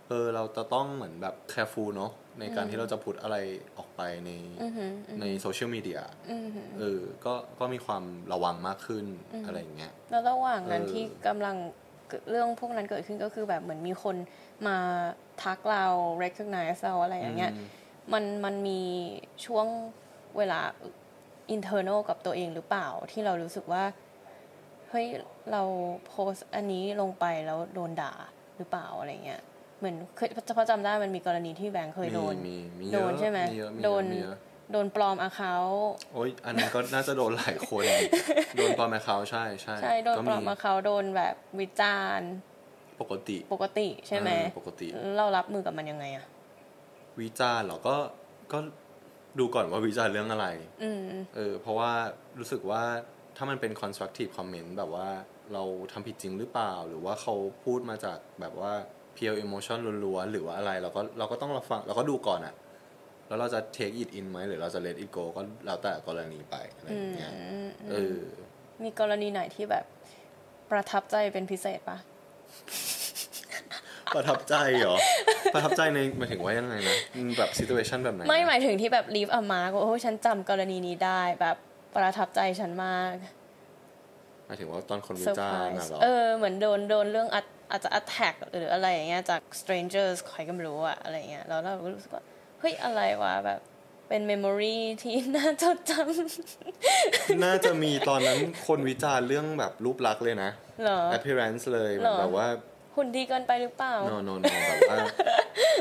[0.08, 3.36] เออเราจะต้องเหมือนแบบ careful เนาะในการที่เราจะพูดอะไร
[3.78, 4.30] ออกไปใน
[4.62, 9.06] อือหืออือหือในโซเชียลมีเดียอือหือเออก็ก็มีความระวังมากขึ้น
[9.46, 11.56] อะไรอย่างเงี้ยแล้วระหว่างนั้นเออที่กำลัง
[12.08, 14.16] เกิดเรื่องพวกนั้นเกิดขึ้นก็คือแบบเหมือนมีคน
[14.66, 14.76] มา
[15.42, 15.84] ทักเรา
[16.22, 17.52] recognize เราอะไรอย่างเงี้ย
[18.12, 18.80] มันมันมี
[19.46, 19.66] ช่วง
[20.36, 20.60] เวลา
[21.56, 23.84] internal กับตัวเองหรือเปล่าที่เรารู้สึกว่า
[24.90, 25.06] เฮ้ย
[25.52, 25.62] เรา
[26.06, 28.12] โพสต์อันนี้ลงไปแล้วโดนด่า
[28.56, 29.42] หรือเปล่าอะไรเงี้ย
[29.78, 34.36] เหมือนเคยเพราะจำได้มันมีกรณีที่แบงค์เคยโดนมีมีมีเยโดอะนใช่ไหมมีเยอะมีเยอะโดนมีเยอะ
[34.72, 35.56] โดนปลอมอาเขา
[36.12, 37.84] โอ้ยอันนั้นก็น่าจะโดนหลายคน
[38.56, 42.30] โดนปลอมแอคเคาท์ใช่ใช่ใช่โดนก็ปลอมอาเขาโดนแบบวิจารณ์
[43.00, 46.26] ปกติ ปกติใช่ไหมเออปกติ เรารับมือกับมันยังไงอะ
[47.20, 47.96] วิจารณ์เหรอก็
[48.52, 48.58] ก็
[49.38, 50.46] ดูก่อนว่าวิจารณ์เรื่องอะไร
[50.82, 51.04] อืม
[51.36, 51.90] เออ เพราะว่า
[52.38, 52.82] รู้สึกว่า
[53.36, 55.08] ถ้ามันเป็น constructive comment แบบว่า
[55.52, 58.72] เราทำผิดจริงหรือเปล่า หรือว่าเขาพูดมาจากแบบว่า
[59.16, 62.54] pure emotion ล้วนๆหรือว่าอะไรเราก็เราก็ต้องรับฟังเราก็ดูก่อนอะ
[63.28, 67.32] แล้วเราจะ take it in ไหมหรือเราจะ let it go ก็แล้วแต่กรณีไปอะไรอย่างเงี้ย
[67.90, 68.18] เออ
[68.82, 69.84] มีกรณีไหนที่แบบ
[70.70, 71.98] ประทับใจเป็นพิเศษปะ
[74.14, 74.96] ประทับใจเหรอ
[75.54, 81.56] ประทับใจในหมายถึงว่ายังไงนะอืมแบบ situation แบบไหนนะไม่หมายถึงที่แบบ leave a mark ว่าโอ้ฉันจำกรณีนี้ได้แบบ
[81.96, 83.14] ประทับใจฉันมาก
[84.46, 92.24] หมายถึงว่าตอนคนวิเซอร์จาไพรรณ์อะส์เหรอเออเหมือนโดนโดนเรื่องอาจอาจจะ attack หรืออะไรอย่างเงี้ยจาก strangers ใครก็ไม่รู้อะอะไรเงี้ยแล้วเราก็รู้สึกว่า
[92.60, 93.60] เฮ้ย อะไรวะแบบ
[94.08, 95.92] เป็น memory ที่น่าจดจ
[97.44, 102.46] น่าจะมีตอนนั้นคนวิจารณ์เรื่องแบบรูปลักษณ์เลยนะำเหรอ appearance เลยเหรอแบบว่า
[102.96, 104.98] หุ่นดีเกินไปหรือเปล่า no no no แบบว่า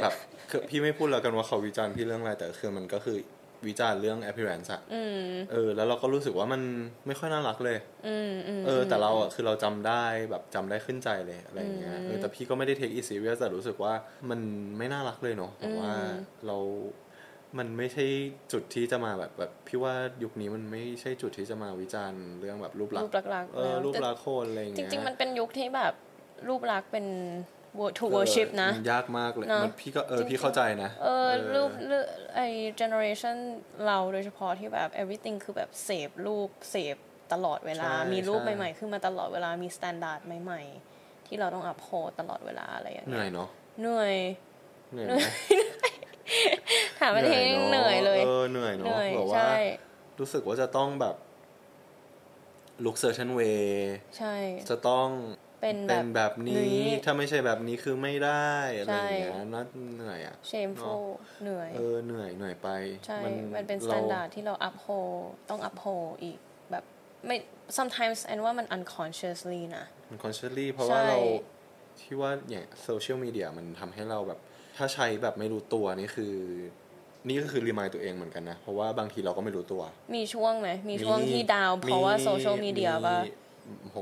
[0.01, 0.13] แบบ
[0.49, 3.17] คือพี่ไม่พูดแล้วกันว่าเขาวิจารณ์พี่เรื่องอะไรแต่คือมันก็คือ
[3.67, 5.19] วิจารณ์เรื่อง appearance อะอืม
[5.51, 6.61] เออ แล้วเราก็รู้สึกว่ามัน
[7.07, 13.93] ไม่ค่อยน่ารักเลยอืมอืมเออ แต่เราอะคือเราจำได้แบบจำได้ขึ้นใจเลยอะไรอย่างเงี้ยเออแต่พี่ก็ไม่ได้ take it serious แต่รู้สึกว่า
[14.29, 14.39] มัน
[14.77, 15.93] ไม่น่ารักเลยเนาะเพราะว่า
[16.47, 16.57] เรา
[17.57, 18.05] มันไม่ใช่
[18.51, 25.93] จุดที่จะมาแบบแบบพี่ว่ายุคนี้มันไม่ใช่จุดที่จะมาวิจารณ์เรื่องแบบรูปลักรูษปณ์ลักษณ์เออแล้วรูปแต่ลักษณ์คนอะไรอย่างจเงี้ยริง ๆ มันเป็นยุคที่แบบ
[26.47, 27.05] รูปลักษณ์เป็น
[27.99, 32.41] to worship นะมันยากมากเลยเนอะมันพี่ก็เออจริงๆพี่เข้าใจนะ เออรูปรูปไอ
[32.79, 33.35] generation
[33.85, 36.95] เราโดยเฉพาะที่แบบ everything คือแบบเสพรูปเสพ
[37.33, 43.49] ตลอดเวลาใช่มีรูปใช่ใหม่ๆ ขึ้นมาตลอดเวลา มี standard ใหม่ๆ ที่เราต้องอัพโหดตลอดเวลาอะไรอย่างเหเงี้นื่อยยเนาะ
[43.81, 44.15] เหนื่อย
[44.93, 45.19] เหนื่อยไหม
[46.99, 49.55] ถามประเทศเหนื่อยเลย เออ เหนื่อยเหเนาะนื่อยแบบว่าใช่
[50.19, 51.15] รู้สึกว่าจะต้องแบบ
[52.83, 53.65] look certain way
[54.17, 54.35] ใช่
[54.69, 55.07] จะต้อง
[55.65, 59.63] เป็นแบเป็บนแบบนี้นี้ ถ้าไม่ใช่แบบนี้คือไม่ได้อะไรใช่อย่างเงี้ยน่า
[59.95, 61.05] เหนื่อยอะ shameful
[61.43, 62.69] เหนื่อยเออเหนื่อยเหนื่อยไป
[63.05, 63.17] ใช่
[63.55, 66.37] มันเป็น standard ที่เรา uphold ต้อง uphold อีก
[66.71, 66.83] แบบ
[67.25, 67.35] ไม่
[67.77, 71.19] sometimes แอนว่ามัน unconsciously นะมัน consciously เพราะใช่ว่าเรา
[72.01, 74.39] ที่ว่าอย่างโซเชียลมีเดียมันทำให้เราแบบ
[74.77, 76.35] ถ้าใช้แบบไม่รู้ตัวนี่คือ
[77.27, 79.81] นี่ก็คือรีมายตัวเองเหมือนกันนะ เพราะว่าบางทีเราก็ไม่รู้ตัว
[80.15, 83.17] มีช่วงไหมมีช่วงที่ดาวเพราะว่าโซเชียลมีเดียป่ะ
[83.91, 83.99] โห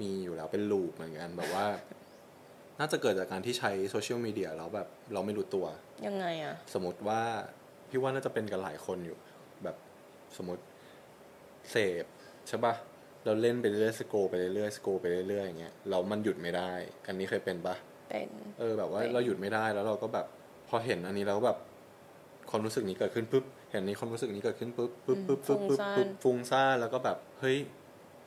[0.00, 1.66] มีอยู่แล้วเป็นลูปเหมือนกันแบบว่า
[2.78, 5.66] น่าจะเกิดจากการที่ใช้โซเชียลมีเดียแล้วแบบเราไม่รู้ตัว
[6.06, 7.20] ยังไงอะสมมติว่า
[7.88, 9.18] พี่ว่าน่าจะเป็นกันหลายคนอยู่
[9.64, 9.76] แบบ
[10.36, 10.62] สมมติ
[11.70, 12.04] เสพ
[12.48, 12.74] ใช่ปะ
[13.24, 16.72] เราเล่นไปเรื่อยสโกไปเรื่อยสโกไปเรื่อยอย่างเงี้ยเรามันหยุดไม่ได้
[17.06, 17.74] อันนี้เคยเป็นปะ
[18.10, 20.26] เป็นเออแบบว่าเป็นเราหยุดไม่ได้แล้วเราก็แบบ
[20.68, 21.58] พอเห็นอันนี้แล้วแบบ
[22.50, 27.58] ความรู้สึกนี้เกิดขึ้นปุ๊บเห็นนี้ความรู้สึกนี้เกิดขึ้นปุ๊บปุ๊บปุ๊บปุ๊บปุ๊บปุ๊บฟุ้งซ่านแล้วก็แบบเฮ้ย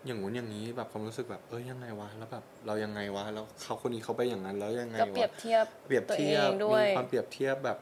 [0.05, 7.77] อย่างงู้นอย่างนี้แบบความรู้สึกแบบเอ้ยยังไงวะแล้วแบบเรายังไงวะแล้วเขาคนนี้เขาไปอย่างนั้นแล้วยังไงก็วะเปรียบเทียบเปรียบตัวเทีเอยบงด้วยมีความเปรียบเทียบแบบ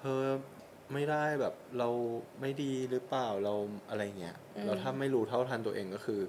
[0.00, 0.26] เออ
[0.92, 1.88] ไม่ได้แบบเรา
[2.40, 3.54] ไม่ดีหรือเปล่าเรา
[3.88, 6.20] อะไรเงี้ยแล้วถ้าไม่รู้เท่าทันตัวเองก็คือ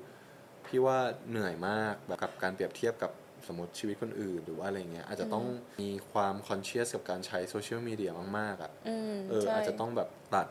[0.65, 0.97] พี่ว่า
[1.30, 3.12] เหนื่อยมากแบบกับการเปรียบเทียบกับ
[3.47, 5.45] สมมติชีวิตคนอื่นหรือว่าอะไรเงี้ยอาจจะต้อง
[5.82, 10.47] มีความ conscious กับการใช้โซเชียลมีเดียมากๆอะอืมเออใช่อาจจะต้องแบบตัด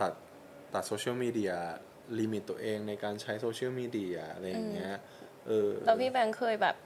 [0.00, 0.12] ตัด
[0.74, 1.52] ตัดโซเชียลมีเดีย
[2.18, 4.94] limit ตัวเองในการใช้โซเชียลมีเดียอะไรอย่างเงี้ย
[5.46, 6.76] เออแล้วพี่แบงค์เคยแบบ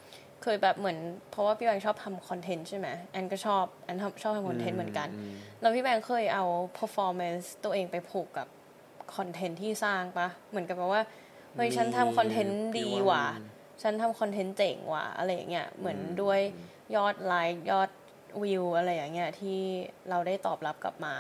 [0.43, 0.99] เคยแบบเหมือน
[1.31, 5.09] เพราะว่าพี่แบงค์ชอบทำคอนเทนต์ใช่ไหมแอนก็ชอบแอนทำชอบทำคอนเทนต์เหมือนกัน
[5.61, 6.45] แล้วพี่แบงค์เคยเอา
[6.79, 8.47] performance ตัวเองไปผูกกับ
[9.17, 11.03] คอนเทนต์ที่สร้างปะเหมือนกับแบบว่า
[11.55, 13.25] เฮ้ยฉันทำคอนเทนต์ดีว่ะ
[13.83, 16.41] ฉันทำคอนเทนต์เจ๋งว่ะอะไรอย่างเงี้ยเหมือนด้วย
[16.97, 17.91] ยอดไลค์ยอด
[18.43, 19.61] วิวอะไรอย่างเงี้ยที่
[20.11, 21.17] เราได้ตอบรับกลับมา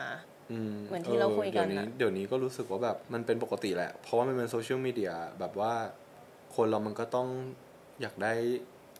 [0.86, 5.72] เหมือนที่เราคุยกันเดี๋ยวนี้อะเดี๋ยวนี้ก็รู้สึกว่าแบบมันเป็นปกติแหละ เพราะว่ามันเป็นโซเชียลมีเดียแบบว่า
[6.56, 7.28] คนเรามันก็ต้อง
[8.00, 8.32] อยากได้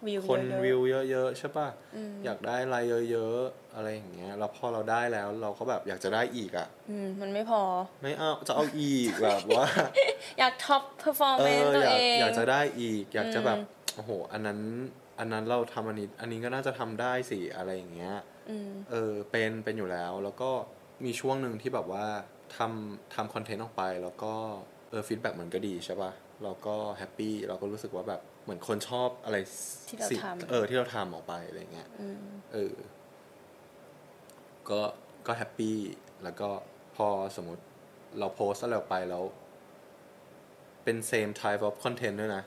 [0.07, 1.69] วิวคนเยอะๆวิวเยอะๆใช่ป่ะ
[2.25, 7.63] อยากได้ไลค์เยอะๆ อะไรอย่างเงี้ย แล้วพอเราได้แล้วเราก็แบบอยากจะได้อีกอะอืมมันไม่พอ
[8.03, 9.67] ไม่เอาจะเอาอีกแบบว่า
[10.39, 13.59] อยาก top performance ตัวเอง เออ อยาก อยากจะได้อีก อยากจะแบบ
[13.97, 14.61] โอ้โห อันนั้น
[15.19, 18.17] อันนั้นเราทำอันนี้ อันนี้ก็น่าจะทำได้สิอะไรอย่างเงี้ย
[18.91, 20.51] เออเป็นเป็นอยู่แล้วแล้วก็
[21.05, 22.05] มีช่วงหนึ่งที่แบบว่า
[22.57, 24.33] ทำทำคอนเทนต์ออกไป แล้วก็
[24.91, 26.11] เออ feedback มันก็ดีใช่ป่ะ
[26.43, 29.37] เราก็ happy เราก็รู้สึกว่าแบบเหมือนคนชอบอะไร
[29.89, 31.89] ที่เราสิ่งทำเออที่เราทำออกไปอะไรเงี้ย
[32.53, 32.75] เออ
[34.69, 34.81] ก็
[35.27, 35.77] ก็ happy
[36.23, 36.49] แล้วก็
[36.97, 37.63] พอสมมติ
[38.19, 39.25] เราโพสต์อะไรออกไปแล้ว
[40.85, 42.43] เป็น same type of content ด้วยนะ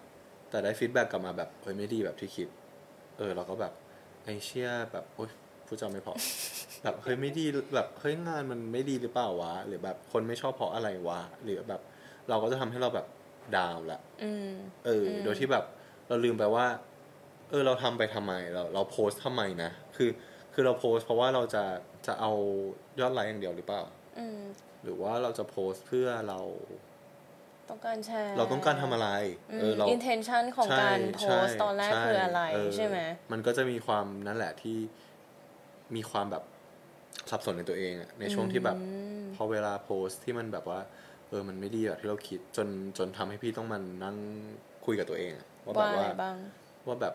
[0.50, 2.48] แต่ได้ feedback กลับมาแบบเฮ้ยไม่ดีแบบที่คิด
[3.18, 3.74] เออ เราก็แบบ
[4.24, 5.30] ไอเชี่ยแบบโอ๊ย
[5.74, 6.14] กูทำไม่พอ
[6.84, 11.82] แบบเฮ้ยไม่ดีแบบเฮ้ยงานมันไม่ดีหรือเปล่าวะหรือแบบคนไม่ชอบเพราะอะไรวะหรือแบบ
[12.30, 13.08] เราก็จะทำให้เราแบบ
[13.58, 14.52] down ละอืม
[14.86, 15.66] เอออ โดยที่แบบ
[16.08, 16.66] เราลืมไปว่า
[17.50, 20.10] เออเราทำไปทำไมเราเราโพสต์ทำไมนะคือ
[20.54, 21.64] คือเราโพสต์เพราะว่าเราจะ
[22.08, 22.32] จะเอา
[23.00, 23.82] ยอดไลค์อย่างเดียวหรือเปล่า
[24.20, 24.40] อืม
[24.84, 26.40] หรือว่าเราจะโพสต์เพื่อเรา
[27.70, 29.10] ต้องการแชร์เราต้องการทำอะไร
[29.52, 32.98] เออเราอินเทนชันของการโพสต์ตอนแรกคืออะไรเใช่ไหม
[33.32, 34.78] มันก็จะมีความนั่นแหละที่
[35.96, 36.44] มีความแบบ
[37.30, 38.78] สับสนในตัวเองอะในช่วงที่แบบ
[39.36, 40.80] พอเวลาโพสต์ที่มันแบบว่า
[41.30, 44.16] เออมันไม่ดีแบบที่เราคิดจนจนทำให้พี่ต้องมันนั่ง
[44.86, 46.36] คุยกับตัวเองอะว่าแบว่าบอะไรว่าบ้าง
[46.88, 47.14] ว่าแบบ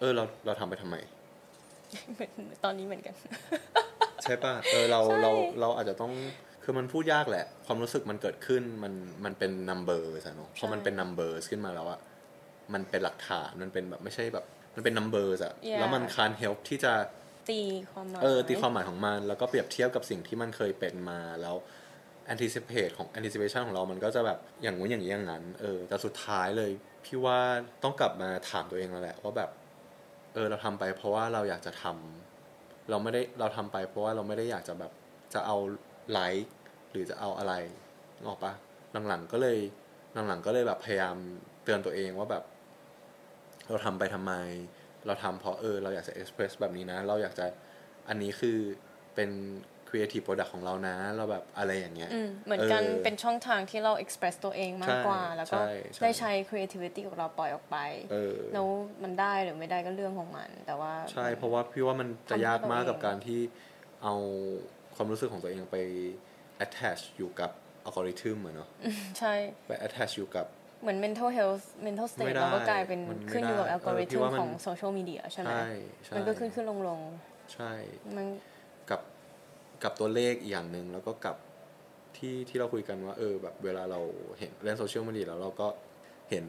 [0.00, 0.96] เออเราเราทำไปทำไม
[2.64, 3.14] ตอนนี้เหมือนกัน
[4.22, 6.12] ใช่ป่ะเออเราเราเราอาจจะต้อง
[6.64, 8.92] คือมันพูดยากแหละ ความรู้สึกมันเกิดขึ้นมัน
[9.24, 12.00] มันเป็น number อะเนาะพอมันเป็น number ขึ้นมาแล้วอะ
[12.74, 16.92] มันเป็นหลักฐานมันเป็นแบบไม่ใช่แบบ มันเป็น number อะ Yeah แล้วมันคาน help ที่จะ
[17.48, 17.60] ตี
[17.92, 21.56] ความหมายเออตีความหมายของมัน แล้วก็เปรียบเทียบกับสิ่งที่มันเคยเป็นมาแล้ว
[22.32, 26.70] anticipate ของ anticipation ของเรามันก็จะแบบอย่างงู้นอย่างนี้อย่างนั้นเออแต่สุดท้ายเลย
[27.04, 27.38] พี่ว่า
[27.82, 29.50] ต้องกลับมาถามตัวเองแล้วแหละว่าแบบ
[30.34, 34.92] เออเราทำไป เพราะว่าเราอยากจะทำเราไม่ได้เราทำไป เพราะว่าเราไม่ได้อยากจะแบบ
[35.34, 35.56] จะเอา
[36.10, 36.50] ไลค์
[36.90, 37.54] หรือจะเอาอะไร
[38.26, 38.52] ออกปะ
[39.08, 39.58] หลังๆก็เลย
[40.28, 41.16] หลังๆก็เลยแบบพยายาม
[41.64, 42.44] เตือนตัวเองว่าแบบ
[43.68, 44.32] เราทำไปทำไม
[45.06, 47.46] เราทำเพราะเออเราอยากจะเอ็กเพรสแบบนี้นะ เราอยากจะ
[48.08, 48.58] อันนี้คือ
[49.14, 49.30] เป็น
[49.88, 57.76] creative product ของเรานะ เราแบบอะไรอย่างเงี้ยอืมเหมือนกันเออเป็นช่องทางที่เรา express ตัวเองมากกว่าใช่แล้วก็ใช่ใช่ได้ใช้ creativity ของเราปล่อยออกไป
[58.12, 58.66] เออแล้ว
[59.02, 63.40] มันได้หรือไม่ได้ก็เรื่องของมัน แต่ว่าใช่เพราะว่าพี่ว่ามันจะทำให้ยากมากตัวเองกับการที่
[64.02, 64.14] เอา
[64.96, 65.78] ความรู้สึกของตัวเองไป
[66.64, 67.50] attach อยู่กับ
[67.84, 68.68] อัลกอริทึมอะเนาะ
[69.18, 69.34] ใช่
[69.66, 70.46] ไป attach อยู่กับ
[70.82, 75.68] เหมือน mental health mental ไม่ state ได้เราก็กลายเป็นมันไม่ขึ้นอยู่กับได้อัลกอริเออพี่ทึมว่ามันของโซเชียลมีเดียใช่ไหมใช่
[76.04, 77.00] ใช่มันก็ขึ้นขึ้นลงลง
[77.54, 77.72] ใช่
[78.16, 78.26] มัน
[78.90, 79.00] กับ
[79.82, 81.36] กับตัวเลขอีกอย่างหนึ่งแล้วก็กับ
[82.16, 84.00] ที่ที่เราคุยกันว่า เออแบบเวลาเรา
[84.38, 85.68] เห็นเล่นโซเชียลมีเดียแล้วเราก็
[86.30, 86.46] เห็น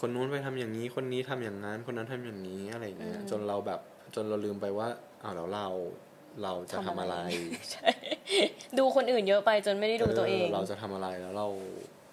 [0.00, 3.80] คนนู้นไปทำอย่างนี้ คนนี้ทำอย่างนั้น คนนั้นทำอย่างนี้อะไรอย่างเงี้ยจนเราแบบ
[4.14, 4.88] จนเราลืมไปว่า
[5.22, 5.68] อ้าวแล้วเรา
[6.42, 7.16] เราจะทำอะไร
[7.72, 7.90] ใช่
[8.78, 11.48] ดูคนอื่นเยอะไปจนไม่ได้ดูตัวเอง เราจะทำอะไรแล้วเรา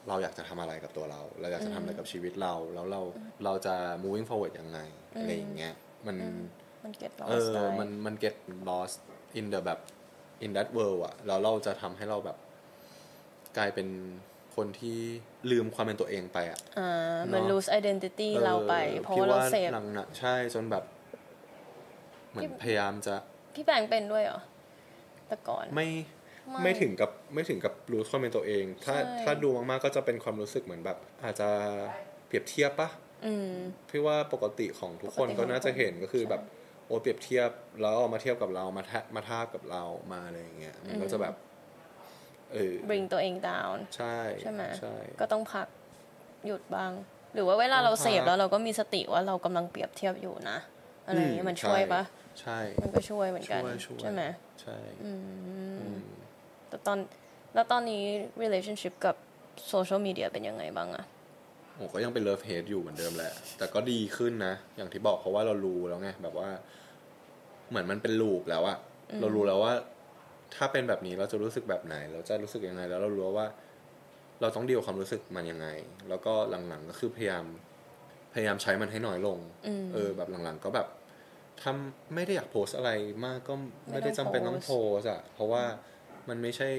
[0.08, 3.02] เราอยากจะทำอะไรกับตัวเรา เราอยากจะทำอะไรกับชีวิตเรา แล้วเรา
[3.44, 4.80] เราจะ moving forward ยังไง
[5.14, 5.74] อะไรอย่างเงี้ย
[6.08, 6.18] มัน
[6.84, 8.36] มัน get เอ lost อได้มันมัน get
[8.70, 8.98] lost
[9.40, 9.80] in the แบบ
[10.46, 12.38] in that world อะแล้วเราจะทำให้เราแบบ
[13.58, 13.88] กลายเป็น
[14.56, 15.00] คนที่
[15.52, 18.74] ลืมความเป็นตัวเองไปอะอ่ามันเนอะ lose identity ออเราไป
[19.04, 20.84] เพราะพี่ว่าเราเสพหลังนะใช่จนแบบ
[22.32, 23.16] เหมือนพยายามจะ
[23.56, 24.40] พี่แบงค์เป็นด้วยเหรอ
[25.28, 25.88] แต่ก่อนไม่
[26.50, 31.50] ไม่ไม่ถึงกับไม่ถึงกับรู้ความเป็นตัวเอง ถ้าใช่ถ้าดูมากๆก็จะเป็นความรู้สึกเหมือนแบบ อาจจะ
[32.28, 32.90] เปรียบเทียบปะ
[33.26, 33.54] อืม
[33.90, 36.44] พี่ว่าปกติของทุกคนปกติก็น่าจะของทุกคนเห็นก็คือใช่แบบ
[36.86, 37.50] โอ้เปรียบเทียบ
[37.82, 41.36] แล้วเอามาเทียบกับเรามาทะมาทาบกับเรามาอะไรอย่างเงี้ยมันก็จะแบบ
[42.54, 45.68] เออ bring ตัวเอง down ใช่ใช่ไหมใช่ก็ต้องพัก
[46.46, 46.92] หยุดบ้าง
[47.34, 50.58] หรือว่าเวลาเราเสพต้องพักแล้วเราก็มีสติว่าเรากำลังเปรียบเทียบอยู่นะ
[51.06, 52.02] อะไรอย่างเงี้ยมันช่วยปะ
[52.42, 54.22] ใช่ มันก็ช่วยเหมือนกันช่วยช่วยใช่ไหม
[54.62, 55.20] ใช่อืม
[55.80, 55.98] อืม
[56.70, 56.98] แต่ตอน
[57.54, 58.04] แล้วตอนนี้
[58.44, 59.16] relationship กับ
[59.72, 61.06] social media เป็นยังไงบ้างอะ
[61.78, 66.50] ผมก็ยังเป็น love-hate อยู่เหมือนเดิมแหละ แต่ก็ดีขึ้นนะ อย่างที่บอกเพราะว่าเรารู้แล้วไงแบบว่า
[67.70, 68.78] เหมือนมันเป็น loop แล้วอะ
[69.22, 69.74] เรารู้แล้วว่า
[70.56, 73.48] ถ้าเป็นแบบนี้เราจะรู้สึกแบบไหน เราจะรู้สึกยังไง แล้วเรารู้ว่า
[74.42, 75.68] เราต้องดีลกับความรู้สึกมันยังไง
[76.10, 77.46] แล้วก็หลังๆก็คือพยายาม
[78.34, 80.88] พยายามใช้มันให้น้อยลงอืมเออ แบบหลังๆ ก็แบบ
[81.64, 82.92] ทำไม่ได้อยากโพสต์อะไร
[83.26, 83.54] มากก็
[83.90, 85.64] ไม่ได้จำเป็นต้องโพสต์อะเพราะว่า
[86.30, 86.70] มันไม่ใช่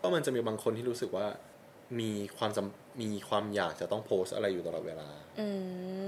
[0.00, 1.26] ก็มันจะมีบางคนที่รู้สึกว่า
[2.00, 5.08] มีความจำมีความอยากจะต้องโพสต์อะไรอยู่ตลอดเวลา
[5.40, 5.48] อื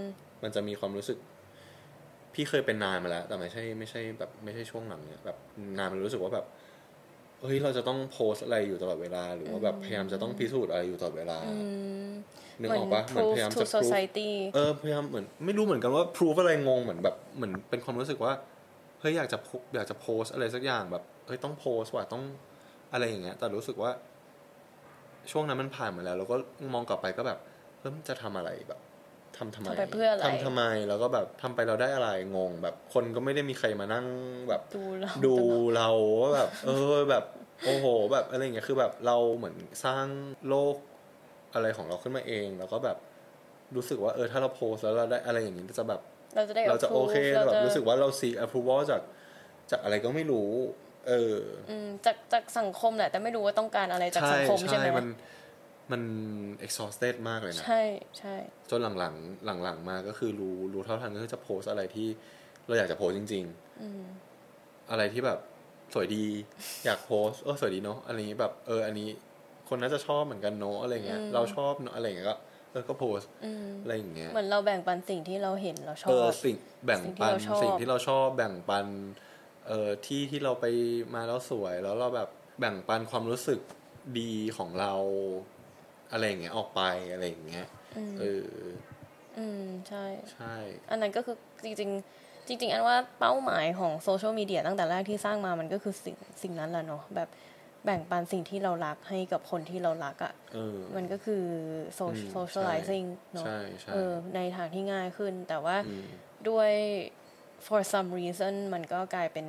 [0.00, 0.02] ม
[0.42, 1.18] มันจะมีความรู้สึก
[2.34, 5.36] พี่เคยเป็นนานมาแล้ว แต่ไม่ใช่ไม่ใช่แบบไม่ใช่ช่วงหลังเนี่ยแบบ
[5.78, 6.46] นานมันรู้สึกว่าแบบ
[7.42, 11.56] เฮ้ยเราจะต้องโพสต์อะไรอยู่ตลอดเวลา หรือว่าแบบพยายามจะต้องพิสูจน์อะไรอยู่ตลอดเวลาอื
[12.06, 12.08] ม
[12.60, 18.32] นึกเหมืออกปะเหมือน proof พยายาม to จะ proof society เออพยายามเหมือนไม่รู้เหมือนกันว่า proof อะไรงงเหมือนแบบเหมือนเป็นความรู้สึกว่า
[19.00, 22.22] เฮ้ยอยากจะโพอยากจะโพสต์อะไรสักอย่างแบบ เฮ้ยต้องโพสต์ว่ะต้อง
[22.92, 23.90] อะไรอย่างเงี้ย แต่รู้สึกว่า
[25.30, 26.36] ช่วงนั้นมันผ่านมาแล้ว แล้วก็
[26.74, 27.38] มองกลับไปก็แบบ
[27.78, 28.80] เฮ้ยมันจะทำอะไรแบบ
[29.36, 34.06] ทำทำไมทำไปเพื่ออะไรทำทำไมแล้วก็แบบทำไปเราได้อะไรงง แบบคนก็ไม่ได้มีใครมานั่ง
[34.48, 35.36] แบบดูเราดู
[35.76, 35.90] เรา
[36.22, 37.24] ว่าแบบ เออแบบ
[37.64, 40.06] โอ้โห แบบอะไรอย่างเงี้ยคือแบบเราเหมือนสร้าง
[40.48, 40.76] โลก
[41.54, 42.96] อะไรของเราขึ้นมาเอง แล้วก็แบบ
[43.76, 46.00] รู้สึกว่าเออถ้าเราโพสต์แล้วเราได้อะไรอย่างนี้จะแบบ
[46.36, 49.00] เราจะได้เราจะโอ approve เคเราแบบจะรู้สึกว่าเรา seek approval จาก
[49.70, 50.50] จากอะไรก็ไม่รู้
[51.08, 51.36] เออ
[51.70, 55.08] อืมจากจากสังคมแหละแต่ไม่รู้ว่าต้องการอะไรจากสังคมใช่ไหมมัน
[55.92, 56.02] มัน
[56.64, 57.82] exhausted มากเลยนะ ใช่
[58.18, 58.36] ใช่
[58.70, 62.08] จนหลังๆ หลังๆ มาก็คือรู้รู้เท่าทันก็คือจะโพสต์อะไรที่
[62.66, 63.44] เราอยากจะโพสต์จริง
[63.82, 65.38] อืมๆอะไรที่แบบ
[65.94, 66.24] สวยดี
[66.84, 69.08] อยากโพสต์เออสวยดีเนาะอะไรอย่างงี้แบบ เออ อันนี้
[69.68, 72.36] คนน่าจะชอบเหมือนกันเนาะอะไรเงี้ย เราชอบเนาะอะไรอย่างเงี้ยก็
[72.70, 78.86] เออก็โพสต์อืมอะไรอย่างเงี้ยเหมือนเราแบ่งปันสิ่งที่เราเห็นเราชอเออบสิ่งแบ่งปันสิ่งที่เราชอบสิ่งที่เราชอบแบ่งปัน
[79.66, 80.66] เอ่อที่ที่เราไป
[81.14, 82.28] มาแล้วสวยแล้วเราแบบ
[82.60, 83.60] แบ่งปันความรู้สึก
[84.18, 84.92] ดีของเรา
[86.12, 88.48] อะไรอย่างเงี้ยออกไปอะไรอย่างเงี้ยอืมเออ
[89.38, 90.54] อืมใช่ใช่
[90.90, 91.90] อันนั้นก็คือจริง
[92.20, 97.28] ๆ จริง ๆ อันว่าเป้าหมายของโซเชียลมีเดียตั้งแต่แรกที่สร้างมามันก็คือสิ่งสิ่งนั้นแหละเนาะแบบ
[97.84, 101.44] แบ่งปันสิ่งที่เรารักให้กับคนที่เรารักอะ่ะเออมันก็คือ
[101.98, 106.06] so- อืม socializing เนาะใช่ใช่เออในทางที่ง่ายขึ้น แต่ว่าอืม
[106.48, 106.72] ด้วย
[107.66, 109.46] for some reason มันก็กลายเป็น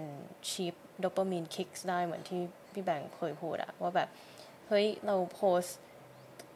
[0.50, 2.42] cheap dopamine kicks ได้เหมือนที่
[2.74, 4.10] พี่แบงค์เคยพูดอะว่าแบบ
[4.68, 5.78] เฮ้ย เราโพสต์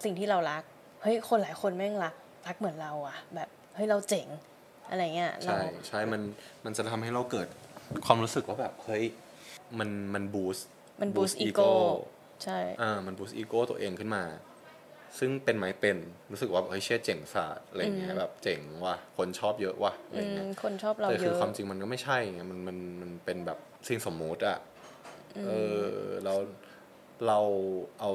[0.04, 0.64] สิ่งที่เรารัก
[1.02, 2.16] เฮ้ย คนหลายคนแม่งรัก
[2.47, 4.28] รักเหมือนเราอะแบบ เฮ้ย เราเจ๋ง
[4.89, 6.22] อะไรเงี้ยเราใช่ใช่ มัน
[6.66, 7.47] มันจะทำให้เราเกิด
[8.06, 9.04] ความรู้สึกว่าแบบ เฮ้ย
[9.80, 10.68] มันมันบูสต์
[11.02, 11.72] มัน boost ego
[12.43, 14.24] ใช่อ่ามันบูสต์อีโก้ตัวเองขึ้นมา
[15.20, 15.97] ซึ่งเป็นไหมเป็น
[16.32, 24.57] รู้สึกว่าเฮ้ยเชี่ยเจ๋งศาสตร์อะไรเงี้ยแบบเจ๋งว่ะคนชอบเยอะว่ะอะไรอืมเงี้ยคนชอบเราแต่เยคืออะความจริงมันก็ไม่ใช่ไงมันมันมันเป็นแบบสิ่งสมมุติอะ
[25.45, 25.86] เออ
[26.24, 26.41] เราพ
[27.28, 27.39] เรา
[27.99, 28.12] เอา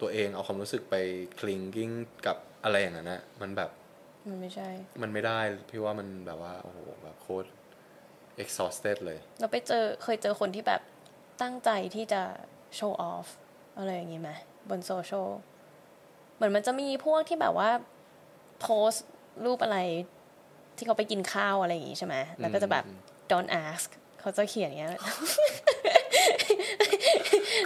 [0.00, 0.94] ตัวเองเอาความรู้สึกไป
[1.40, 1.90] คลิงกิ้ง
[2.26, 3.70] กับอะไรอย่างนั้นนะมันแบบ
[4.28, 4.68] มันไม่ใช่
[5.02, 5.38] มันไม่ได้
[5.70, 7.48] พี่ว่ามันแบบว่าโอ้โหแบบโคตร
[8.42, 10.82] exhausted เลย เราไปเจอเคยเจอคนที่แบบ
[11.42, 12.22] ตั้งใจที่จะ
[12.76, 13.26] โชว์ออฟ
[13.78, 14.30] อะไรอย่างงี้ไหม
[14.68, 15.28] บนโซเชียล
[16.40, 17.70] เหมือนมันจะมีพวกที่แบบว่า
[18.60, 19.06] โพสต์
[19.44, 19.78] รูปอะไร
[20.76, 22.84] ที่เขาไปกินข้าวอะไรอย่างงี้ใช่ไหมแล้วก็จะแบบ
[23.30, 23.88] don't ask
[24.20, 24.90] เขาจะเขียนอย่างเงี้ย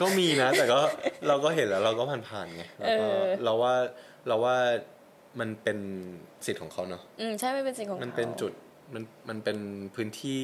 [0.00, 0.80] ก็มีนะ แต่ก็
[1.28, 3.74] เราก็เห็นแล้ว เราก็ผ่านๆไงแล้วก็เออเราว่า
[4.28, 4.56] เราว่า
[5.40, 5.78] มันเป็น
[6.46, 8.52] สิทธิ์ของเขาเนาะ อืมใช่ไม่เป็นสิ่งของมันเป็นขาจุด
[8.94, 9.58] มัน มันเป็น
[9.94, 10.40] พื้นที่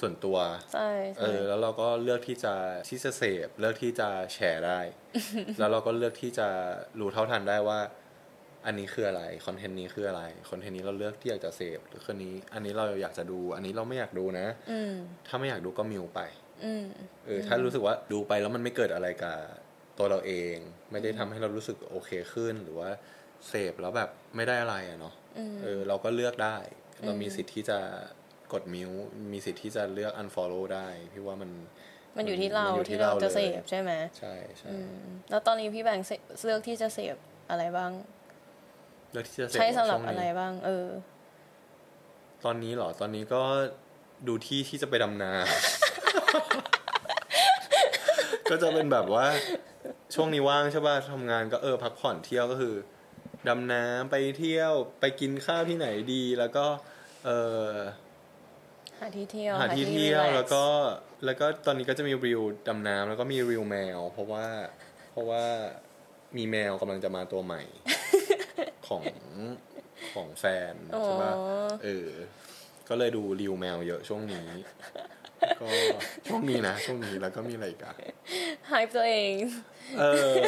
[0.00, 0.38] ส่วนตัว
[0.74, 2.54] ใช่เอใช่อแล้วเราก็เลือกที่จะ
[2.90, 4.80] ที่จะเสพเลือกที่จะแชร์ได้
[5.58, 6.48] แล้วเราก็เลือกที่จะ
[7.00, 7.78] รู้เท่าทันได้ว่า
[8.66, 14.94] อันนี้คืออะไรคอนเทนต์นี้คืออะไรคอนเทนต์นี้เราเลือกที่อยากจะเสพหรือคนนี้ อันนี้เราอยากจะดู อันนี้เราไม่อยากดูนะอืม
[15.28, 16.20] ถ้าไม่อยากดูก็มิวไป
[16.64, 16.86] อืม
[17.26, 19.36] เออถ้ารู้สึกว่าดูไปแล้วมันไม่เกิดอะไรกับ
[19.98, 20.56] ตัวเราเอง
[20.90, 22.90] ไม่ได้ทำให้เรารู้สึกโอเคขึ้นหรือว่า
[23.48, 26.56] เสพแล้วแบบไม่ได้อะไรอะเนาะอืมเออ เราก็เลือกได้
[27.04, 27.78] เรามีสิทธิ์ที่จะ
[28.52, 28.90] กดมิว
[29.32, 31.50] มีสิทธิ์ที่จะเลือก unfollow ได้ พี่ว่ามัน
[32.16, 34.98] มันอยู่ที่เรามันอยู่ที่ที่เราเราจะเลยเสพใช่ไหมใช่ใช่อืม
[35.30, 36.12] แล้วตอนนี้พี่แบงค์เส
[36.46, 37.16] เลือกที่จะเสพ
[37.50, 37.90] อะไรบ้าง
[39.12, 40.88] เลือกที่จะเสพใช้สำหรับช่วงอะไรนี้บ้าง เออ
[42.44, 43.42] ตอนนี้เหรอตอนนี้ก็
[44.28, 45.32] ดูที่ที่จะไปดำนา
[48.50, 49.26] ก็จะเป็นแบบว่า
[50.14, 52.74] ช่วงนี้ว่างใช่ป่ะทำงานก็เออพักผ่อนเที่ยวก็คือ
[53.48, 56.66] ดำน้ำไปเที่ยวไปกินข้าวที่ไหนดี แล้วก็
[57.24, 57.30] เอ
[57.66, 57.70] อ
[59.00, 60.64] หาที่เที่ยวหาที่เที่ยว relax แล้วก็
[61.24, 64.46] แล้วก็ตอนนี้ก็จะมีรีวดำน้ำแล้วก็มีรีวแมว เพราะว่า
[65.12, 65.42] เพราะว่า
[66.36, 67.62] มีแมวกำลังจะมาตัวใหม่
[68.88, 69.04] ของ
[70.14, 70.74] ของแฟน
[71.04, 72.10] ใช่ป่ะอ๋อเออ
[72.88, 74.48] ก็เลยดูรีวแมวเยอะช่วงนี้
[75.60, 75.68] ก็
[76.28, 77.94] ช่วงนี้นะช่วงนี้แล้วก็มีอะไรอีกอะ
[78.70, 79.34] หายตัวเอง
[80.00, 80.04] เอ
[80.42, 80.44] อ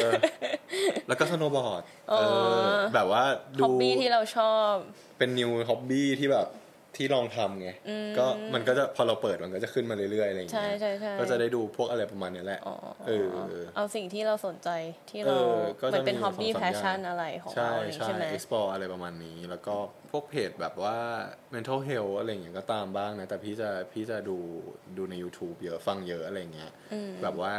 [1.07, 2.23] แล้วก็สโนว์บอร์ดอ๋เอ
[2.63, 3.23] ออแบบว่า
[3.55, 4.73] ฮดูอบบี้ที่เราชอบ
[5.17, 6.47] เป็นนิวฮ็อบบี้ที่แบบ
[6.97, 7.69] ที่ลองทำไง
[8.17, 12.75] ก็มันก็จะพอเราเปิดมันก็จะขึ้นมาเรื่อยๆอะไรอย่างใช่เงี้ยใช่ใช่ก็จะได้ดูพวกอะไรประมาณเนี้ยแหละอ๋อ
[13.07, 13.27] เออ
[13.75, 14.69] เอาสิ่งที่เราสนใจ
[15.09, 19.75] ที่เราเออก็เหมืจะอนเป็นมีฮอบบี้สองแพสามชชั่นอย่างอะไรของใช่เราใช่ใช่ไหม explore อะไรประมาณนี้ แล้วก็
[20.11, 20.97] พวกเพจแบบว่า
[21.53, 24.37] mental health อะไรอย่างเงี้ยก็ตามบ้างนะ แต่พี่จะพี่จะดู
[24.97, 26.71] ดูใน YouTube เยอะฟังเยอะอะไรอย่างเงี้ย
[27.23, 27.53] แบบว่า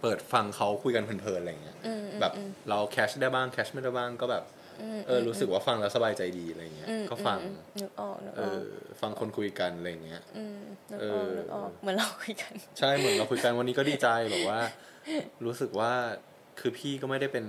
[0.00, 1.76] เปิดฟังเขาคุยกันเพลินๆอะไรอย่างเงี้ย
[2.20, 2.32] แบบ
[2.68, 4.44] เราแคชได้บ้างแคชไม่ได้บ้างก็แบบ
[5.06, 10.22] เออรู้สึกว่าฟังแล้วสบายใจดีอะไรอย่างเงี้ยอืมก็ฟังอืมนึกออกนึกเอออกอฟังคนคุยกันอะไรอย่างเงี้ย
[10.62, 14.58] มนึกเอออกอนึกออกเหมือนเราคุยกัน ใช่เหมือนเราคุยกันวันนี้ก็ดีใจแบบว่า
[15.46, 15.92] รู้สึกว่า
[16.60, 17.46] คือพี่ก็ไม่ได้เป็น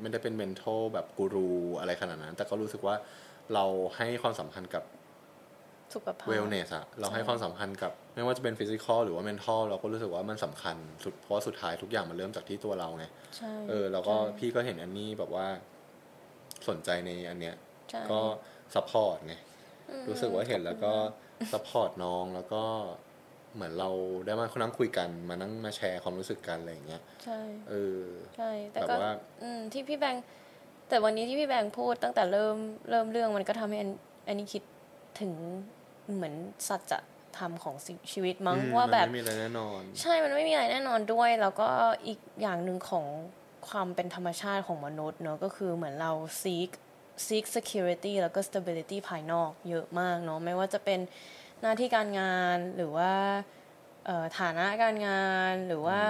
[0.00, 1.48] ไม่ได้เป็นเมนท a ลแบบกูรู
[1.80, 2.94] อะไรขนาดนั้น แต่ก็รู้สึกว่า
[3.54, 3.64] เรา
[3.96, 4.84] ให้ความสำคัญกับ
[5.94, 13.04] สุขภาพ wellness อะเราให้ความสำคัญกับ ไม่ว่าจะเป็นฟิสิกอลหรือว่าเมนท a ลเราก็รู้สึกว่ามันสำคัญสุดเพราะว่าสุดท้ายทุกอย่างมันเริ่มจากที่ตัวเราไง
[13.36, 15.46] ใช่เออแล้วก็ใช่พี่ก็เห็นอันนี้แบบว่า
[16.68, 17.56] สนใจในอันเนี้ย
[17.90, 18.20] ใช่ก็
[18.74, 19.34] support ไง
[20.08, 20.92] รู้สึกว่าเห็นแล้วก็
[21.52, 22.62] support น้องแล้วก็
[23.54, 23.90] เหมือนเรา
[24.26, 27.40] ได้มานั่งคุยกันมานั่งมาแชร์ความรู้สึกกันอะไรอย่างเงี้ยใช่
[27.70, 28.04] เออ
[28.36, 30.24] ใช่แต่แบบก็ว่าอืมที่พี่แบงค์
[30.88, 32.56] แต่วันนี้ที่พี่แบงค์พูดตั้งแต่เริ่ม
[32.90, 33.90] เริ่มเรื่องมันก็ทำให้อัน
[34.28, 34.62] อันนี้คิด
[35.20, 35.32] ถึง
[36.14, 36.34] เหมือน
[36.68, 36.92] สัจ
[37.38, 41.68] ธรรมของชีชีวิตมั้งอืมว่าแบบมันไม่มีอะไรแน่นอน ใช่มันไม่มีอะไรแน่นอนด้วย แล้วก็
[42.06, 43.06] อีกอย่างหนึ่งของ
[43.68, 46.70] ความเป็นธรรมชาติของมนุษย์เนอะก็คือเหมือนเรา seek
[47.26, 51.00] seek security แล้วก็ stability ภายนอกเยอะมากเนาะไม่ว่าจะเป็น
[51.60, 53.12] หน้าที่การงานหรือว่า
[54.06, 56.00] เอ่อฐานะการงานหรือว่า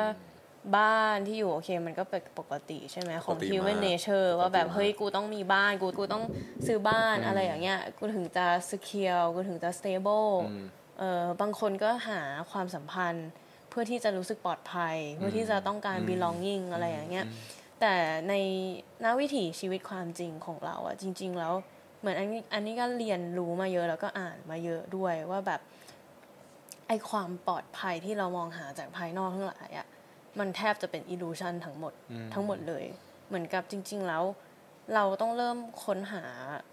[0.77, 6.25] บ้านที่อยู่โอเคมันก็เป็นปกติใช่ไหมของปกติ human มาก nature ปกติว่าแบบมากเฮ้ยกูต้องมีบ้านกูกูต้อง
[6.67, 10.65] ซื้อบ้านอะไรอย่างเงี้ยกูถึงจะ secure กูถึงจะ stable อืม
[10.99, 12.21] เออบางคนก็หา
[12.51, 13.29] ความสัมพันธ์
[13.71, 17.27] เพื่อที่จะรู้สึกปลอดภัย เพื่อที่จะต้องการ belonging อะไรอย่างเงี้ย
[17.81, 17.95] แต่
[18.29, 18.35] ใน
[19.05, 21.55] ณวิถีชีวิตความจริงของเราอะจริง ๆ แล้ว
[22.01, 25.61] เหมือนอันนี้อันนี้ก็เรียนรู้มาเยอะแล้วก็อ่านมาเยอะด้วยว่าแบบ
[26.89, 29.87] ไอความปลอดภัยที่เรามองหาจากภายนอกทั้งหลายอะ
[30.39, 31.93] มันแทบจะเป็น illusion ทั้งหมด
[32.35, 32.85] ทั้งหมดเลย
[33.29, 34.25] เหมือนกับจริง ๆ แล้ว
[34.95, 36.25] เราต้องเริ่มค้นหา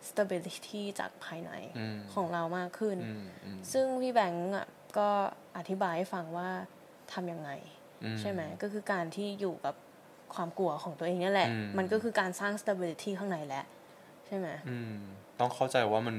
[0.08, 4.68] stability จากภายในอืมของเรามากขึ้นอืมอืมซึ่งพี่แบงก์อะ
[4.98, 5.10] ก็
[5.58, 6.50] อธิบายให้ฟังว่า
[7.14, 7.50] ทำยังไง
[8.04, 9.76] อืมใช่ไหมก็คือการที่อยู่กับ
[10.36, 13.66] ความกลัวของตัวเองนี่แหละอืมมันก็คือการสร้าง stability ข้างในแหละ
[14.28, 14.96] ใช่ไหมอืม
[15.40, 16.18] ต้องเข้าใจว่ามัน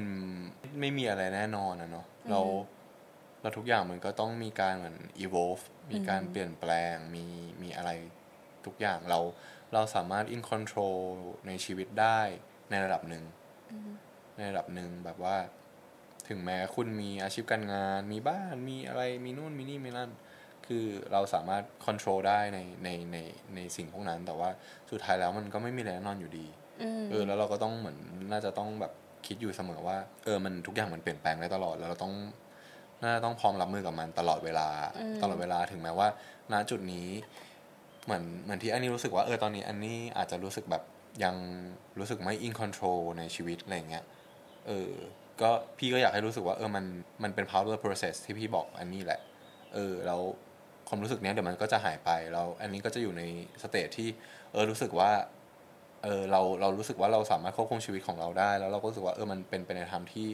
[0.79, 2.41] ไม่มีอะไรแน่นอนนะเนาะเรา
[3.41, 7.25] เราทุกอย่างมันก็ต้องมีการเหมือน evolve มีการเปลี่ยนแปลงมี
[7.61, 7.91] มีอะไร
[8.65, 9.19] ทุกอย่างเรา
[9.73, 10.99] เราสามารถ in control
[11.47, 12.19] ในชีวิตได้
[12.69, 13.23] ในระดับหนึ่ง
[14.37, 15.37] ในระดับหนึ่งแบบว่า
[16.27, 20.11] ถึงแม้คุณมีอาชีพการงาน มีบ้านมีอะไรมีนู่นมีนี่มีนั่น
[20.69, 23.17] คคือเราสามารถควบคุมได้ในในใน
[23.55, 24.49] ในสิ่งพวกนั้น แต่ว่า
[24.91, 26.45] สุดท้ายแล้วมันก็ไม่มีอะไรแน่นอนอยู่ดี
[26.81, 27.97] อืมเออแล้วเราก็ต้องเหมือน
[28.31, 28.93] น่าจะต้องแบบ
[29.27, 32.13] คิดอยู่เสมอว่า เออมันทุกอย่างมันเปลี่ยนแปลงได้ตลอดแล้วเราต้อง
[33.03, 34.67] น่าจะต้องพร้อมรับมือกับมันตลอดเวลา
[35.21, 36.07] ตลอดเวลาถึงแม้ว่า
[36.51, 37.07] ณจุดนี้
[38.05, 40.83] เหมือนเหมือนที่อันนี้รู้สึกว่าเออตอนนี้อันนี้อาจจะรู้สึกแบบ
[41.23, 41.35] ยัง
[41.99, 44.05] รู้สึกไม่ in control ในชีวิตอะไรอย่างเงี้ย
[44.67, 44.91] เออ
[45.41, 46.85] ก็พี่ก็อยากให้รู้สึกว่าเออมัน
[47.23, 49.19] มันเป็น power process ที่พี่บอกอันนี้แหละ
[49.73, 50.21] เออแล้ว
[50.89, 53.23] ความรู้สึกเนี้ยเดี๋ยวมันก็จะหายไปแล้วอันนี้ก็จะอยู่ใน
[53.61, 54.09] สเตจที่
[54.51, 55.11] เออรู้สึกว่า
[56.03, 60.27] เออเราเรารู้สึกว่าเราสามารถควบคุมชีวิตของเราได้ แล้วเราก็รู้สึกว่าเออมันเป็นไปในทางที่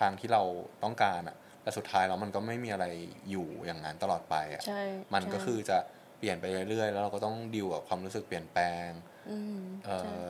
[0.00, 0.42] ทางที่เรา
[0.84, 2.86] ต้องการอะแต่สุดท้ายแล้วมันก็ไม่มีอะไร
[3.30, 4.80] อยู่อย่างนั้นตลอดไปอะใช่
[5.14, 5.78] มันก็ใช่คือจะ
[6.18, 8.88] เปลี่ยนไปเรื่อยๆ แล้วเราก็ต้องดิวกับความรู้สึกเปลี่ยนแปลง
[9.30, 10.28] อืมเอ่ใช่อ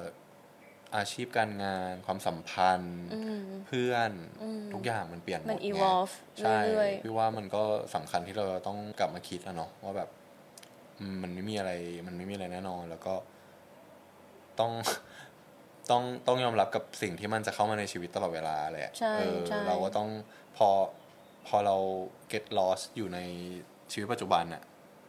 [0.97, 4.11] อาชีพการงานความสัมพันธ์อืมเพื่อน
[4.43, 7.63] อืมทุกอย่างมันเปลี่ยนหมมัดนไง evolve ใช่เรื่อยพี่ว่ามันก็
[7.95, 10.09] สำคัญที่เราต้องกลับมาคิดแล้วเนาะว่าแบบ
[10.99, 11.73] อืมมันไม่มีอะไร
[12.07, 13.15] มันไม่มีอะไรแน่นอน แล้วก็
[14.61, 14.73] ต้อง
[15.91, 20.09] ต้องต้องยอมรับกับสิ่งที่มันจะเข้ามาในชีวิตตลอดเวลาแหละใช่เออใช่เราก็ต้อง
[20.57, 20.69] พอ
[21.47, 21.77] พอเรา
[22.33, 23.19] get lost อยู่ใน
[23.93, 24.63] ชีวิตปัจจุบันอะ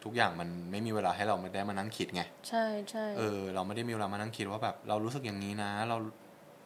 [0.07, 5.97] ทุกอย่างมันไม่มีเวลาให้เราไม่ได้มานั่งคิดไงๆใช่ใช่เออ เราไม่ได้มีเวลามานั่งคิดว่าแบบ เรารู้สึกอย่างนี้นะ เรา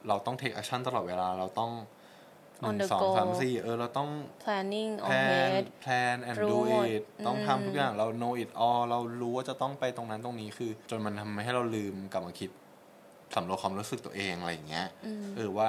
[0.07, 1.71] เราต้อง take action ตลอดเวลาเราต้อง
[2.61, 4.09] ห On นึ่ the งสอง go สามสี่เออ เราต้อง
[4.43, 5.15] planning แพล
[5.47, 12.49] น ahead แพลน and รู้ do หมด it ต้องอืมทำทุกอย่างเรา know it all เรารู้ว่าจะต้องไปตรงนั้นตรงนี้คือ จนมันทำให้เราลืมกลับมาคิด
[13.35, 15.67] สำรวจความรู้สึกตัวเองอะไรอย่างเงี้ยอืมเออว่า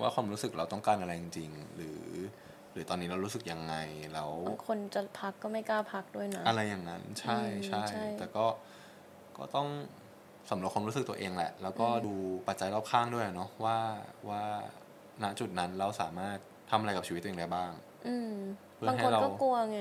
[0.00, 2.02] ว่าความรู้สึกเราต้องการอะไรจริงๆหรือ
[2.72, 3.74] หรือตอนนี้เรารู้สึกยังไง
[4.12, 8.46] แล้วบางคนจะพักก็ไม่กล้าพักด้วยนะ อะไรอย่างนั้นใช่อืมใช่ใช่แต่ก็
[9.38, 9.68] ก็ต้อง
[10.50, 12.14] สำรวจความรู้สึกตัวเองแหละ แล้วก็ดู
[12.48, 13.78] ปัจจัยรอบข้างด้วยเนาะว่า
[14.28, 14.42] ว่า
[15.22, 16.38] ณจุดนั้นเราสามารถ
[16.70, 17.70] ทำอะไรกับชีวิตตัวเองได้บ้าง
[18.08, 18.32] อืม
[18.76, 19.80] เพื่อบางให้คนเราก็กลัวไง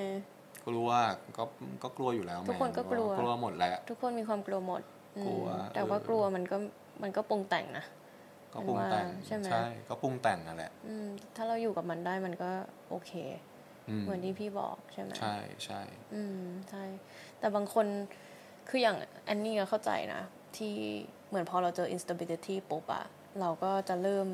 [0.67, 0.89] กลัว
[1.37, 1.43] ก็
[1.83, 4.81] ก็กลัวอยู่แล้วทุกคนก็กลัวกลัวหมดแหละทุกคนมีความกลัวหมด
[5.17, 6.57] อืมกลัวแต่ว่าเออกลัวมันก็
[7.03, 7.85] มันก็ปรุงแต่งนะ
[8.53, 9.47] ก็ปรุงแต่งว่าใช่ไหม
[9.89, 12.49] ก็ปรุงแต่งนั่นแหละอืมถ้าเราอยู่กับมันได้มันก็
[12.89, 13.11] โอเค
[13.89, 15.35] อืมเหมือนที่พี่บอกใช่ไหมใช่
[15.65, 15.81] ใช่
[16.13, 16.83] อืมใช่
[17.39, 17.85] แต่บางคน
[18.69, 20.21] คืออย่างแอนนี่ก็เข้าใจนะ
[20.57, 20.75] ที่
[21.29, 23.05] เหมือนพอเราเจอ instability ปุ๊บอะ
[23.39, 24.27] เราก็จะเริ่ม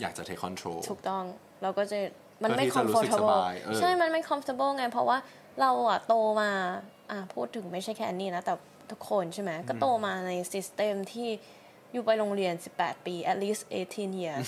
[0.00, 1.24] อยากจะ take control ถูกต้อง
[1.62, 1.98] เราก็จะ
[2.42, 5.18] มันไม่เพื่อที่จะรู้สึก comfortable สบายเออใช่ มันไม่ comfortable ไง เพราะว่า
[5.60, 6.50] เราอะโตมา
[7.10, 8.54] อะพูดถึงไม่ใช่แค่แอนนี่นะ แต่
[8.90, 11.28] ทุกคนใช่ไหมก็โตมาใน system ที่
[11.92, 13.62] อยู่ไปโรงเรียน 18 ปี at least
[13.92, 14.46] 18 years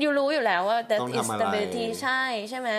[0.00, 2.70] อยู่รู้อยู่แล้วว่า that ต้องทำอะไร instability ใช่ใช่ไหม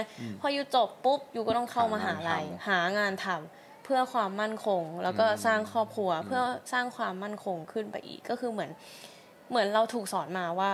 [0.41, 6.41] พออยู่จบปุ๊บอยู่ก็ต้องเข้ามาหาลัยหางานทำหางานทำเพื่อความมั่นคง แล้วก็สร้างครอบครัวเพื่อ
[6.73, 8.71] สร้างความมั่นคงขึ้นไปอีกก็คือเหมือน
[9.49, 10.71] เหมือนเราถูกสอนมาว่า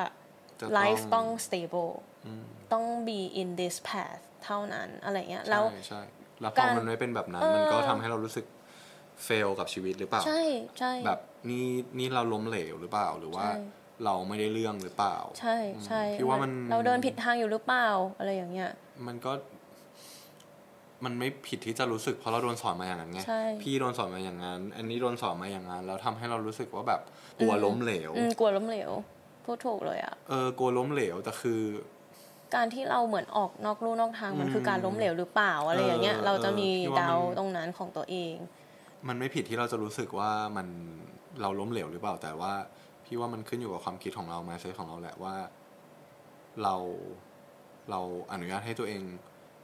[0.60, 1.94] จะ life ต้อง stable
[2.74, 6.02] ต้อง be in this path เท่านั้นอะไรเงี้ยแล้วใช่ใช่
[6.42, 8.46] แล้วพอการมันไม่เป็นแบบนั้นเออมันก็ทำให้เรารู้สึก
[9.28, 10.42] fail กับชีวิตหรือเปล่า ใช่
[10.80, 11.20] ใช่แบบ
[11.50, 11.66] นี่
[12.00, 13.62] นี่เราล้มเหลวหรือเปล่าหรือว่าใช่
[14.06, 18.72] เราไม่ได้เรื่องหรือเปล่า ใช่ใช่พี่ว่ามันเราเดินผิดทางอยู่หรือเปล่าอะไรอย่างเงี้ย
[19.08, 19.32] มันก็
[21.06, 27.02] มันไม่ผิดที่จะรู้สึกเพราะเราโดนสอนมาอย่างนั้นไงใช่พี่โดนสอนมาอย่างนั้น อันนี้โดนสอนมาอย่างนั้นแล้วทำให้เรารู้สึกว่าแบบ
[27.40, 28.92] กลัวล้มเหลวอืมกลัวล้มเหลว
[29.46, 31.62] พูดถูกเลยอะเออกลัวล้มเหลวแต่คือ
[32.56, 38.36] การที่เราเหมือนออกนอกลู่นอกทางมันคือการล้มเหลวหรือเปล่าอะไรอย่างเงี้ยเออเราจะมีเออพี่ว่าเดามันตรงนั้นของตัวเอง
[39.08, 40.68] มันไม่ผิดที่เราจะรู้สึกว่ามัน
[41.42, 42.54] เราล้มเหลวหรือเปล่าแต่ว่า
[43.06, 45.36] พี่ว่ามันขึ้นอยู่กับความคิดของเรามาเซของเราแหละว่า
[46.64, 46.76] เรา
[47.90, 48.00] เรา
[48.32, 49.02] อนุญาตให้ตัวเอง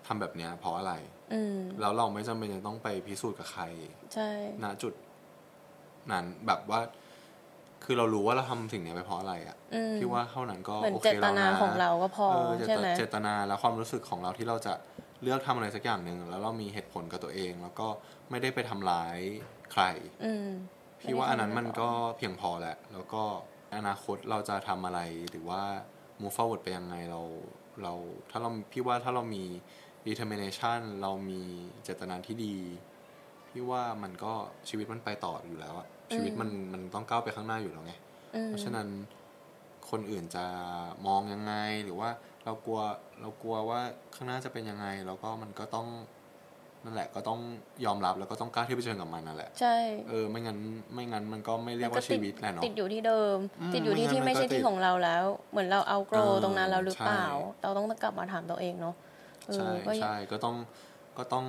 [0.08, 0.94] ทำแบบเนี้ยเพราะอะไร
[1.34, 3.64] อืมแล้วเราไม่จำเป็นจะต้องไปพิสูจน์กับใคร
[4.14, 4.30] ใช่
[4.64, 4.94] ณจุด
[6.12, 6.80] นั้นแบบว่า
[7.84, 14.74] คือเรารู้ว่าเราทำสิ่งเนี้ยไปเพราะอะไรอะอืมพี่ว่าเท่านั้นก็เหมือนโอเคเจตแล้วนานะของเราก็พอเออเจตใช่ไหมเจตนาและความรู้สึกของเราที่เราจะ
[15.24, 17.88] เลือกทำอะไรสักอย่างหนึ่งแล้วเรามีเหตุผลกับตัวเอง แล้วก็
[18.30, 19.18] ไม่ได้ไปทำร้าย
[19.72, 19.84] ใคร
[20.26, 20.48] อืม
[21.02, 23.24] พี่ว่าอันนั้นมันก็เพียงพอแหละ แล้วก็
[23.76, 25.00] อนาคตเราจะทำอะไร
[25.30, 25.62] หรือว่า
[26.22, 27.22] move forward ไปยังไงเรา
[27.84, 27.94] เรา
[28.32, 29.44] ถ้าเราพี่ว่าถ้าเรามี
[30.08, 31.42] determination เรามี
[31.84, 32.56] เจตนาที่ดี
[33.50, 34.34] พี่ว่ามันก็
[34.70, 37.94] ชีวิตมันไปต่ออยู่แล้วอะชีวิตมันมันต้องก้าวไปข้างหน้าอยู่แล้วไง
[38.36, 38.88] อืมเพราะฉะนั้น
[39.92, 40.46] คนอื่นจะ
[41.08, 42.10] มองยังไงหรือว่า
[42.46, 42.80] เรากลัว
[43.22, 43.80] เรากลัวว่า
[44.16, 45.88] ข้างหน้าจะเป็นยังไง แล้วก็มันก็ต้อง
[46.84, 47.40] นั่นแหละก็ต้อง
[47.86, 49.76] ยอมรับแล้วก็ต้องกล้าที่จะเผชิญกับมันนั่นแหละใช่
[50.10, 50.58] เออไม่งั้น
[50.94, 58.96] ไม่งั้นมันก็ไม่เรียกมันก็ว่าชีวิตแหละเนาะติดอยู่ที่เดิมอืมติดอยู่ที่ไม่งั้นที่ไม่ใช่มันก็ติที่ดของเราแล้ว เหมือนเราเอาโกรเออตรงนั้นแล้วหรือเปล่าใช่เราต้องกลับมาถามตัวเองเนาะ
[59.48, 60.56] เอใช่อก็ยังใช่ก็ต้อง
[61.18, 61.46] ก็ต้อง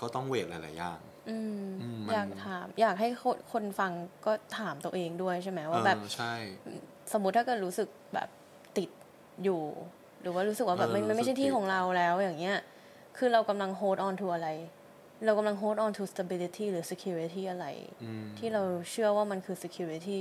[0.00, 0.98] ก็ต้องเวทหลายๆอย่าง
[1.30, 3.92] อืมอืมมันอยากถาม อยากให้คนคนฟัง
[4.26, 6.34] ก็ถามตัวเองด้วยใช่ไหมว่าแบบเออใช่
[7.12, 8.28] สมมุติถ้าเกิดรู้สึกแบบ
[8.78, 8.90] ติด
[9.44, 9.60] อยู่
[10.22, 12.56] หรือว่ารู้สึกว่าแบบเออมันมันไม่ใช่รู้สึกที่ติดของเราแล้วอย่างเงี้ย
[13.16, 14.48] คือเรากำลัง hold on to อะไร
[15.24, 17.66] เรากำลัง hold on to stability หรือ security อะไร
[18.02, 20.18] อืมที่เราเชื่อว่ามันคือ security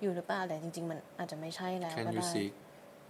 [0.00, 2.52] อยู่หรือเปล่าแต่จริง ๆ มันอาจจะไม่ใช่แล้ว can ก็ you ได้ seek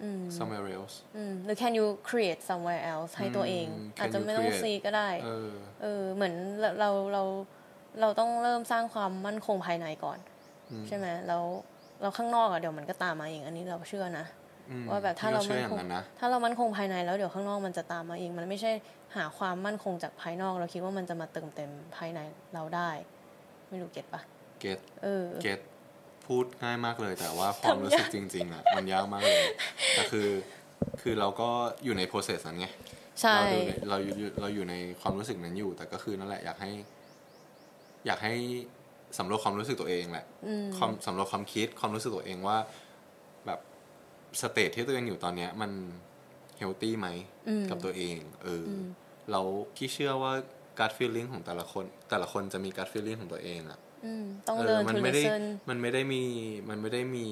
[0.02, 4.62] อืม somewhere else อืมหรือ can you create somewhere else ให้ตัวเองอืม can อาจจะ you ไม่ต้อง create
[4.62, 5.50] ซีก็ได้ เออ
[5.82, 7.22] เออเหมือนเราเราเรา
[8.00, 10.18] เราต้องเริ่มสร้างความมั่นคงภายในก่อน
[10.70, 11.44] อืมใช่ไหมแล้ว
[12.04, 14.26] เราข้างนอกอะเดี๋ยวมันก็ตามมาเองอันนี้เราเชื่อนะ
[14.70, 18.72] อืมว่าแบบถ้าเราพี่ก็เชื่อมั่นอย่าคงงนั้นนะถ้าเรามั่นคงภายในแล้วเดี๋ยวข้างนอกมันจะตามมาเอง มันไม่ใช่
[19.16, 22.20] หาความมั่นคงจากภายนอก เราคิดว่ามันจะมาเติมเต็มภายใน
[22.54, 22.90] เราได้
[23.70, 24.20] ไม่รู้เก็ตปะ
[24.62, 25.60] get เออ get
[26.26, 29.46] พูดง่ายมากเลย แต่ว่าความรู้สึกจริงๆอะมันยากมากเลย
[29.94, 30.28] แต่คือ
[31.02, 31.48] คือเราก็
[31.84, 32.66] อยู่ใน process นั้นไง
[33.20, 33.36] ใช่
[33.88, 36.70] เราอยู่ในเราอยู่เราอยู่ในความรู้สึกนั้นอยู่ แต่ก็คือนั่นแหละอยากให้
[38.06, 38.34] อยากให้
[39.18, 42.58] สำรวจความรู้สึกตัวเองแหละอืมความสำรวจความคิดความรู้สึกตัวเองว่า
[43.46, 43.60] แบบ
[44.40, 45.70] สเตทที่ตัวเองอยู่ตอนเนี้ย มัน
[46.58, 47.08] เฮลตี้ไหม
[47.48, 48.84] อืมกับตัวเองเอออม
[49.30, 49.40] เรา
[49.76, 50.32] ที่เชื่อว่า
[50.80, 56.22] การฟีลลิ่งของแต่ละคน แต่ละคนจะมีการฟีลลิ่งของตัวเองอะอืมต้องเออเดินมั to ไม่ได้ listen มันไม่ได้มี
[56.68, 57.28] มันไม่ได้มี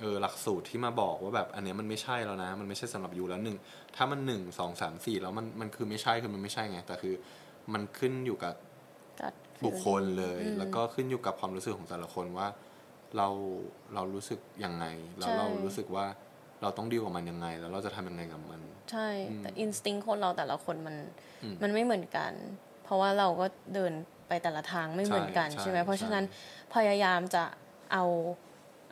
[0.00, 3.56] เออหลักสูตรที่มาบอกว่าแบบ อันเนี้ยมันไม่ใช่แล้วนะ มันไม่ใช่สำหรับยูแล้วหนึ่ง
[3.96, 7.14] ถ้ามันหนึ่งสองสามสี่แล้วมันมันคือไม่ใช่คือมันไม่ใช่ไงแต่คือ
[7.72, 8.54] มันขึ้นอยู่กับ
[9.20, 12.48] gut บุคคลเลยอืมแล้วก็ขึ้นอยู่กับความรู้สึกของแต่ละคนว่า
[13.16, 13.28] เรา
[13.94, 14.86] เรารู้สึกยังไง
[15.18, 16.06] แล้วใช่เรารู้สึกว่า
[16.62, 19.08] เราต้องดีลกับมันยังไง แล้วเราจะทำยังไงกับมัน ใช่
[19.42, 20.96] แต่ instinct คนเราแต่ละคนมัน
[21.42, 22.32] อืมมันไม่เหมือนกัน
[22.84, 23.92] เพราะว่าเราก็เดิน
[24.28, 26.24] ไปแต่ละทางไม่เหมือนกันใช่ใช่ไหมใช่เพราะฉะนั้น
[26.74, 27.44] พยายามจะ
[27.92, 28.04] เอา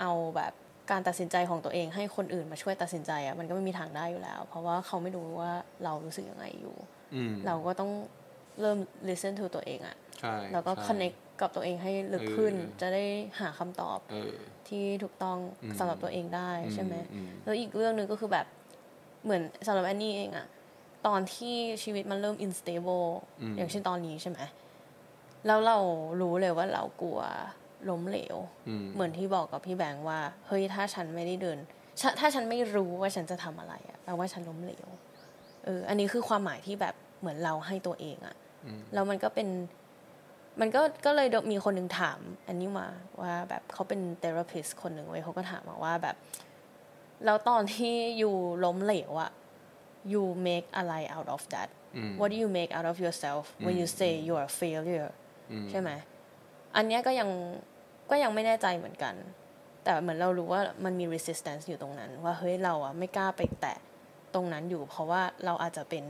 [0.00, 0.52] เอาแบบ
[0.90, 5.52] การตัดสินใจของตัวเองให้คนอื่นมาช่วยตัดสินใจอะมันก็ไม่มีทางได้อยู่แล้ว เพราะว่าเขาไม่รู้ว่า
[5.84, 6.76] เรารู้สึกยังไงอยู่
[7.14, 7.90] อืมเราก็ต้อง
[8.60, 10.07] เริ่ม listen to ตัวเองอะใช่
[10.52, 13.04] แล้วก็ใช่ connect กับตัวเองให้ลึกขึ้นเออจะได้
[13.40, 14.34] หาคำตอบเออ
[14.68, 18.46] ที่ถูกต้องอืมสำหรับตัวเองได้ใช่ไหมอืมแล้วอีกเรื่องหนึ่งก็คือแบบ
[19.24, 20.46] เหมือนสำหรับแอนนี่เองอะ
[21.06, 23.08] ตอนที่ชีวิตมันเริ่ม unstable
[23.40, 24.40] อืมอย่างเช่นตอนนี้ใช่ไหม
[25.46, 25.78] แล้วเรา
[26.20, 27.20] รู้เลยว่าเรากลัว
[27.90, 28.36] ล้มเหลว
[28.68, 31.58] อืมเหมือนที่บอกกับพี่แบงค์ว่า เฮ้ยถ้าฉันไม่ได้เดิน
[32.00, 34.88] ถ้าถ้าฉันไม่รู้ว่าฉันจะทำอะไรอะแปลว่าฉันล้มเหลว
[35.64, 39.48] เอออันนี้คือความหมายที่แบบเหมือนเราให้ตัวเองอะอืมแล้วมันก็เป็น
[40.60, 42.88] มันก็ก็เลยมีคนหนึ่งถามอันนี้มา
[43.20, 46.16] ว่าแบบเขาเป็นเทอราพิสคนหนึ่งเว้ยเขาก็ถามมาว่าแบบ
[47.24, 48.34] แล้วตอนที่อยู่
[48.64, 49.32] ล้มเหลวอะ
[50.12, 53.74] you make อะไร out of that อืม what do you make out of yourself when
[53.80, 55.10] you say you are a failure
[55.50, 55.90] อืมใช่ไหม
[56.76, 57.28] อันเนี้ยก็ยัง
[58.10, 59.14] ก็ยังไม่แน่ใจเหมือนกัน
[59.84, 63.78] แต่เหมือนเรารู้ว่ามันมี resistance อยู่ตรงนั้น ว่าเฮ้ยเราอะไม่กล้าไปแตะ
[64.34, 66.04] ตรงนั้นอยู่ เพราะว่าเราอาจจะเป็น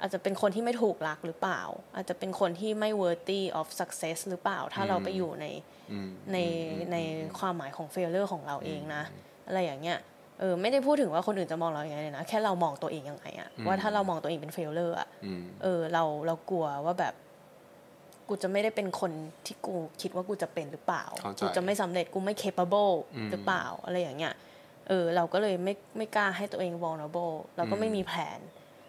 [0.00, 1.60] อาจจะเป็นคนที่ไม่ถูกรักหรือเปล่า
[1.94, 5.46] อาจจะเป็นคนที่ไม่ worthy of success หรือเปล่า ถ้าเราไปอยู่ใน
[5.92, 6.36] อืมใน
[6.80, 6.96] อืมใน
[7.38, 9.02] ความหมายของ failure ของเราเองนะ
[9.46, 9.98] อะไรอย่างเงี้ย
[10.40, 17.14] เออไม่ได้พูดถึงว่าคนอื่นจะมองเราอย่างไงเลยนะ แค่เรามองตัวเองยังไงอะว่าถ้าเรามองตัวเองเป็น failure อะอืมเออเราเรากลัวว่าแบบ
[18.28, 19.12] กูจะไม่ได้เป็นคน
[19.46, 24.34] ที่กูคิดว่ากูจะเป็นหรือเปล่าเข้าใจกูจะไม่สำเร็จกูไม่ capable อืมหรือเปล่า อะไรอย่างเงี้ย
[24.88, 28.40] เออเราก็เลยไม่ไม่กล้าให้ตัวเอง vulnerable เราก็ไม่มีแผน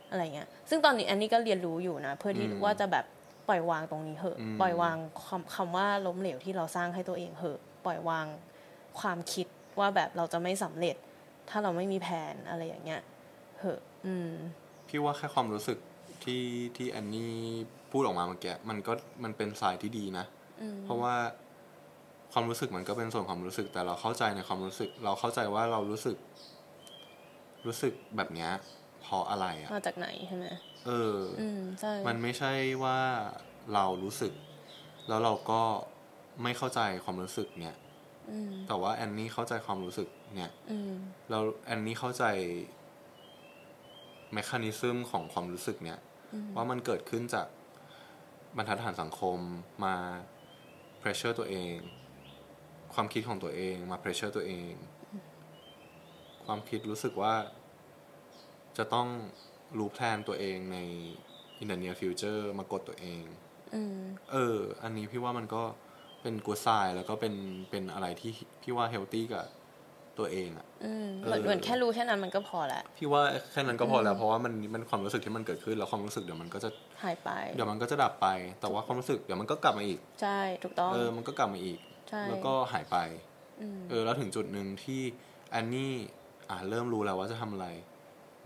[0.09, 3.05] อะไรเงี้ย ซึ่งตอนนี้อันนี้ก็เรียนรู้อยู่นะ เพื่อที่อืมว่าจะแบบ
[3.47, 4.95] ปล่อยวางตรงนี้เหอะอืมปล่อยวาง
[5.27, 8.25] คำคำว่าล้มเหลวที่เราสร้างให้ตัวเองเหอะ ปล่อยวาง
[8.99, 9.47] ความคิด
[9.79, 10.95] ว่าแบบเราจะไม่สำเร็จ
[11.49, 13.01] ถ้าเราไม่มีแผนอะไรอย่างเงี้ย
[13.59, 14.31] เหอะ อืม
[14.87, 15.77] พี่ว่าแค่ความรู้สึก
[16.23, 16.43] ที่
[16.77, 17.31] ที่แอนนี่
[17.91, 18.93] พูดออกมาเมื่อกี้มันก็
[19.23, 20.25] มันเป็นสายที่ดีนะ
[20.61, 21.15] อืมเพราะว่า
[22.33, 26.17] ความรู้สึกมันก็เป็นส่วนความรู้สึก แต่เราเข้าใจในความรู้สึก เราเข้าใจว่าเรารู้สึก
[27.65, 28.51] รู้สึกแบบเนี้ย
[29.07, 30.45] เพราะอะไรอะมาจากไหนใช่ไหม
[30.85, 32.51] เอออืมใช่มันไม่ใช่
[32.83, 32.99] ว่า
[33.73, 34.33] เรารู้สึก
[35.07, 35.61] แล้วเราก็
[36.43, 37.75] ไม่เข้าใจความรู้สึกเนี่ย
[38.31, 40.93] อืมแต่ว่าแอนนี่เข้าใจความรู้สึกเนี่ยอืม
[41.29, 42.23] แล้วแอนนี่เข้าใจ
[44.33, 45.99] แมคานิซึมของความรู้สึกเนี่ย
[46.33, 47.47] อืมว่ามันเกิดขึ้นจาก
[48.57, 49.37] บรรทัดฐานสังคม
[49.83, 49.95] มา
[51.01, 51.73] pressure ตัวเอง
[52.93, 54.71] ความคิดของตัวเองมา pressure ตัวเอง
[56.45, 57.33] ความคิดรู้สึกว่า
[58.77, 59.07] จะต้อง
[59.77, 60.77] รู้แพลนตัวเองใน
[61.61, 63.23] in the near future มากดตัวเอง
[63.75, 63.99] อืม
[64.31, 65.63] เออ อันนี้พี่ว่ามันก็
[66.21, 67.33] เป็นกูไซแล้วก็เป็น
[67.69, 69.45] เป็นอะไรที่พี่ว่าเฮลตี้กับ
[70.19, 73.21] ตัวเองอะอืมเหมือนเออเหมือนแค่รู้แค่นั้นมันก็พอละพี่ว่า
[73.51, 76.69] แค่นั้นก็พอแล้วเพราะว่ามันมันความรู้สึกที่มันเกิดขึ้นแล้วความรู้สึกเดี๋ยวมันก็จะ
[77.03, 78.27] หายไป เดี๋ยวมันก็จะดับไป
[78.61, 82.97] แต่ว่าความรู้สึกเดี๋ยวมันก็กลับมาอีก ใช่ถูกต้องเออมันก็กลับมาอีกใช่แล้วก็หายไป
[83.61, 85.01] อืมเออแล้วถึงจุดหนึ่งที่
[85.51, 85.93] แอนนี่
[86.49, 87.67] อ่าเริ่มรู้แล้วว่าจะทำอะไร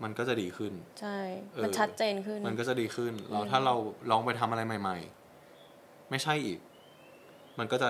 [0.02, 1.18] มันก็จะดีขึ้น ใช่
[1.54, 3.74] เออมันชัดเจนขึ้น มันก็จะดีขึ้น แล้วถ้าเรา
[4.10, 4.98] ลองไปทำอะไรใหม่
[5.54, 6.58] ๆ ไม่ใช่อีก
[7.58, 7.88] มันก็จะ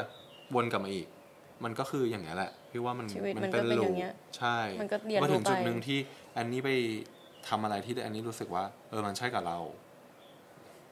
[0.54, 1.06] วนกลับมาอีก
[1.64, 5.98] มันก็คืออย่างนี้ยแหละพี่ว่ามันชีวิตมัมันก็เป็นอย่างเงี้ยใช่มันก็เรียนรู้มาถึงจุดไปหนึ่งที่
[6.32, 6.70] แอนนี่ไป
[7.48, 9.58] ทำอะไรที่แอนนี่รู้สึกว่า เออมันใช่กับเรา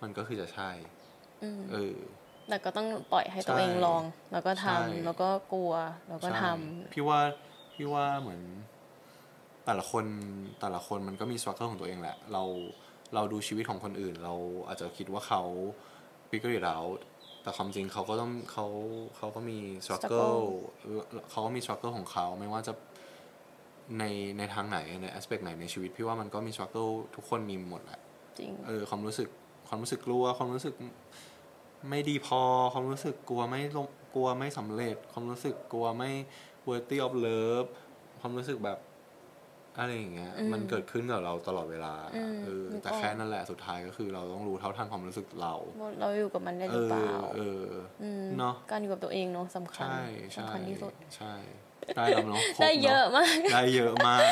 [0.03, 0.71] มันก็คือจะใช่
[1.73, 1.97] เออ
[2.49, 4.03] แต่ก็ต้องปล่อยให้ตัวเองใช่ลอง
[4.33, 5.73] แล้วก็ทำใช่แล้วก็กลัว
[6.09, 6.51] แล้วก็ทใช่
[6.93, 7.21] พี่ว่า
[7.75, 8.41] พี่ว่าเหมือน
[9.67, 10.05] แต่ละคน
[10.61, 12.43] แต่ละคนมันก็มีส t รั g เกิลของตัวเองแหละ เรา
[13.15, 14.35] เราดูชีวิตของคนอื่น เรา
[14.69, 15.43] อาจจะคิดว่าเขา
[16.31, 16.83] พิก u อยู่แล้ว
[17.43, 18.67] แต่ความจริงเขาก็ต้องเขา
[19.17, 20.37] เขาก็มีส t รั g เกิล
[21.31, 22.73] เขาก็มีส t รั g เกิลของเขาไม่ว่าจะ
[23.99, 24.05] ใน
[24.39, 29.29] ในทางไหนในแอสเปกไหนในชีวิตพี่ว่ามันก็มีส t รั g เกิลทุกคนมีหมดแหละำจริงเออความรู้สึก
[29.69, 30.75] ความรู้สึกกลัวความรู้สึก
[31.89, 32.41] ไม่ดีพอ
[32.73, 36.11] ความรู้สึกกลัวไม่ลงกลัวไม่สำเร็จ ความรู้สึกกลัวไม่
[36.69, 37.69] worthy of love
[38.21, 38.79] ความรู้สึกแบบ
[39.79, 47.66] อะไรอย่างเงี้ยอืมมันเกิดขึ้นกับเราตลอดเวลาอืมเออนึกออกแต่แค่นั่นแหละสุดท้ายก็คือเราต้องรู้เท่าทันความรู้สึกเราว่าเราอยู่กับมันได้หเอรืออเปล่าเออ
[48.23, 49.99] มเนอะการอยู่กับตัวเองเนาะสำคัญใช่
[50.33, 51.35] ใช่สำคัญที่สุดใช่
[51.97, 54.23] ได้แล้วเนาะครบได้เยอะนมาก ได้เยอะมาก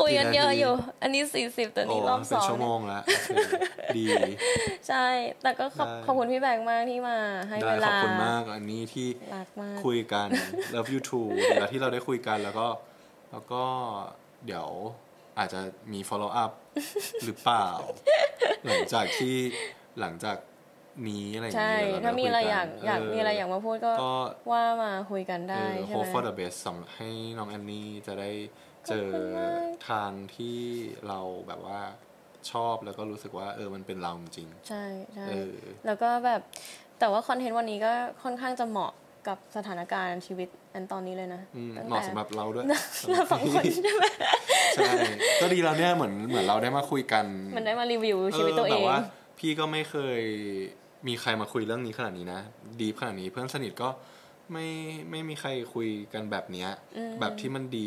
[0.00, 3.28] คุยกันเยอะกี่นาทีอยู่ อันนี้สี่สิบแต่โอ้นี่รอบเป็สนองชั่วโมงแล้วโอเค
[3.96, 4.06] ดี
[4.88, 5.06] ใช่
[5.42, 7.18] แต่ก็ขอบได้ขอบคุณพี่แบงค์มากที่มา
[7.48, 10.28] ให้ได้เวขอลาบคุณมากอันนี้ที่รักมากคุยกัน
[10.74, 12.66] love you too เวลาที่เราได้คุยกันแล้วก็
[13.32, 13.62] แล้วก็
[14.46, 14.68] เดี๋ยว
[15.38, 15.60] อาจจะ
[15.92, 16.52] มี follow up
[17.24, 17.68] หรือเปล่า
[18.66, 19.36] หลังจากที่
[20.00, 20.36] หลังจาก
[21.08, 24.14] นี้อะไรอย่างใช่เงี้ยเดี๋ยวถ้ามีอะไรด้คุอยากอยากมีอะไรอยากมาพูดก็ก็
[24.50, 28.30] ว่ามาคุยกันเอได้อใช่ hope ไหม for the best สำให้น้องแอนนี่จะได้
[28.88, 29.50] เจอขอบคุณมาก
[29.90, 30.58] ทางที่
[31.08, 31.80] เราแบบว่า
[32.50, 34.84] ชอบแล้วก็รู้สึกว่าเออมันเป็นเราจริง ใช่
[35.14, 36.40] ใช่เออแล้วก็แบบ
[36.98, 38.92] แต่ว่าคอนเทนต์วันนี้ก็ค่อนข้างจะเหมาะ
[39.28, 42.66] กับสถานการณ์ชีวิตอันตอนนี้เลยนะอืมตั้งเหมาะแต่สำหรับเราด้วย
[43.10, 44.04] เราสองคนใช่ไหม
[44.74, 44.90] ใช่
[45.40, 47.24] ก็ดีแล้วเนี่ยเหมือนเหมือนเราได้มาคุยกัน
[47.56, 48.98] มันได้มารีวิวชีวิตตัวเอแบบงว่า
[49.38, 50.22] พี่ก็ไม่เคย
[51.08, 52.40] มีใครมาคุยเรื่องนี้ขนาดนี้นะ
[52.80, 53.88] ดีขนาดนี้เพื่อนสนิทก็
[54.52, 54.66] ไม่
[55.10, 56.68] ไม่มีใครคุยกันแบบเนี้ย
[57.20, 57.84] แบบที่มันดี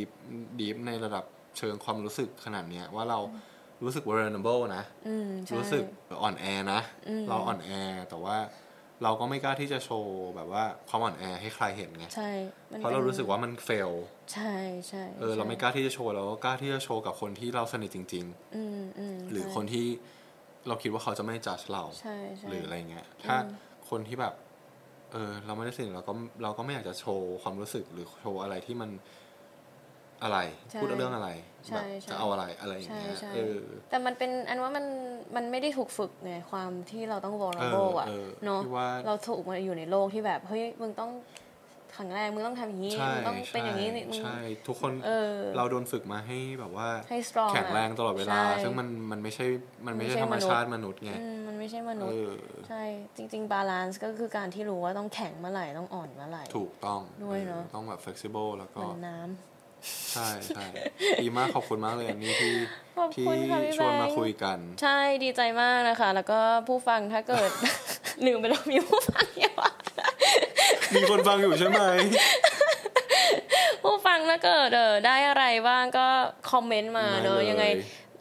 [0.59, 1.23] ดีในระดับ
[1.57, 3.19] เชิงความรู้สึกขนาดเนี้ยว่าเรา
[3.83, 5.83] รู้สึก vulnerable นะอืมใช่รู้สึก
[6.21, 6.81] อ่อนแอนะ
[7.29, 7.69] เราอ่อนแอ
[8.09, 8.37] แต่ว่า
[9.03, 12.31] เราก็ไม่กล้าที่จะโชว์แบบว่าความอ่อนแอให้ใครเห็นไงใช่
[12.71, 13.91] มันเพราะเรารู้สึกว่ามันเฟล
[14.33, 14.53] ใช่
[14.87, 18.25] ใช่เออเราไม่กล้าที่จะโชว์เราก็กล้าที่จะโชว์กับคนที่เราสนิทจริง
[18.55, 19.85] อืมอืมๆหรือใช่คนที่
[20.67, 23.35] เราคิดว่าเขาจะไม่จัดเราใช่ใช่หรืออะไรเงี้ยถ้า
[23.89, 24.33] คนที่แบบ
[25.11, 28.89] เออ เราไม่ได้สนิทเราก็เราก็ไม่อยากจะโชว์ความรู้สึกหรือโชว์อะไรที่มัน
[30.25, 30.39] อะไร
[30.71, 31.29] ใช่พูดเรื่องอะไร
[31.67, 33.57] ใช่แบบใช่จะเอาอะไรอะไรอย่างใช่เงี้ยใช่เออ
[33.89, 34.85] แต่มันเป็นอันว่ามัน
[35.35, 41.11] มันไม่ได้ถูกฝึกไงความที่เราต้อง vulnerable อะเออเออเนาะพี่ว่าเราถูกมาอยู่ในโลกที่แบบเฮ้ยมึงต้อง
[41.99, 49.45] ครั้งแรกมึงต้องทำอย่างนี้ใช่มึงต้องเป็นอย่างนี้ใช่มึงใช่ทุกคนเออเราโดนฝึกมาให้แบบว่าให้ strong แข็งแรงตลอดเวลาใช่ซึ่งมันมันไม่ใช่
[49.85, 52.31] มันไม่ไม่ใช่ใช่ธรรมมนุษย์ชาติมนุษย์ไงอืมมันไม่ใช่มนุเอษย์อ
[52.67, 52.83] ใช่
[53.15, 59.17] จริง ๆ บาลานซ์ก็คือการที่รู้ว่าต้องแข็งเมื่อไหร่ต้องอ่อนเมื่อไหร่ถูกต้องด้วยเนอะออต้องแบบ flexible แล้วเหก็มือนน้
[60.13, 60.65] ใช่ใช่
[61.21, 62.53] ดีมากขอบคุณมากเลยอันนี้ที่
[62.97, 67.49] ขอบที่คุณค่ะพี่ชวนแบมางค์คุยกันำใช่ดีใจมากนะคะ แล้วก็ผู้ฟังถ้าเกิด
[68.25, 69.73] ลืมไปแล้วมีผู้ฟังเยอะมาก
[70.95, 71.81] มีคนฟังอยู่ใช่ไหม
[73.83, 76.07] ผู้ฟังถ้าเกิดเออได้อะไรบ้างก็
[76.51, 77.65] คอมเมนต์มาเนอะได้เลยยังไง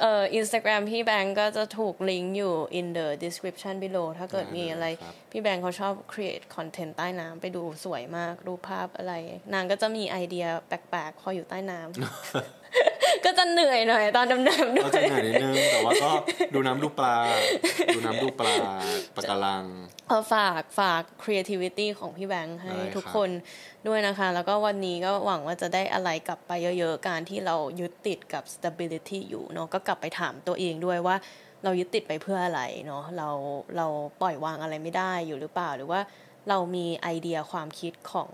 [0.00, 9.14] เอ่ออินสตาแกรมพี่แบงก์ก็จะถูกลิงก์อยู่ in the description below ถ้าเกิดมีอะไรครับพี่แบงก์เขาชอบ create content ใต้น้ำไปดูสวยมาก รูปภาพอะไร
[9.54, 12.63] นางก็จะมีไอเดียแปลกๆ พออยู่ใต้น้ำ
[13.24, 16.10] ก็จะเหนื่อยหน่อยตอนดำน้ำด้ก็วจะยเหนื่อยนิดนึงแต่ว่าก็
[16.54, 17.16] ดูน้ำดูปลา
[17.94, 18.54] ดูน้ำดูปลา
[19.16, 19.64] ปลาการัง
[20.08, 23.30] เออฝากฝาก creativity ของพี่แบงค์ให้ได้ครับทุกคน
[23.86, 31.16] ด้วยนะคะ แล้วก็วันนี้ก็หวังว่าจะได้อะไรกลับไปเยอะๆ การที่เรายึดติดกับ stability อยู่เนาะก็กลับไปถามตัวเองด้วยว่า
[31.64, 33.28] เรายึดติดไปเพื่ออะไรเนาะเรา
[33.76, 33.86] เรา
[34.20, 36.00] ปล่อยวางอะไรไม่ได้อยู่หรือเปล่า หรือว่า
[36.48, 38.30] เรามีไอเดียความคิดของ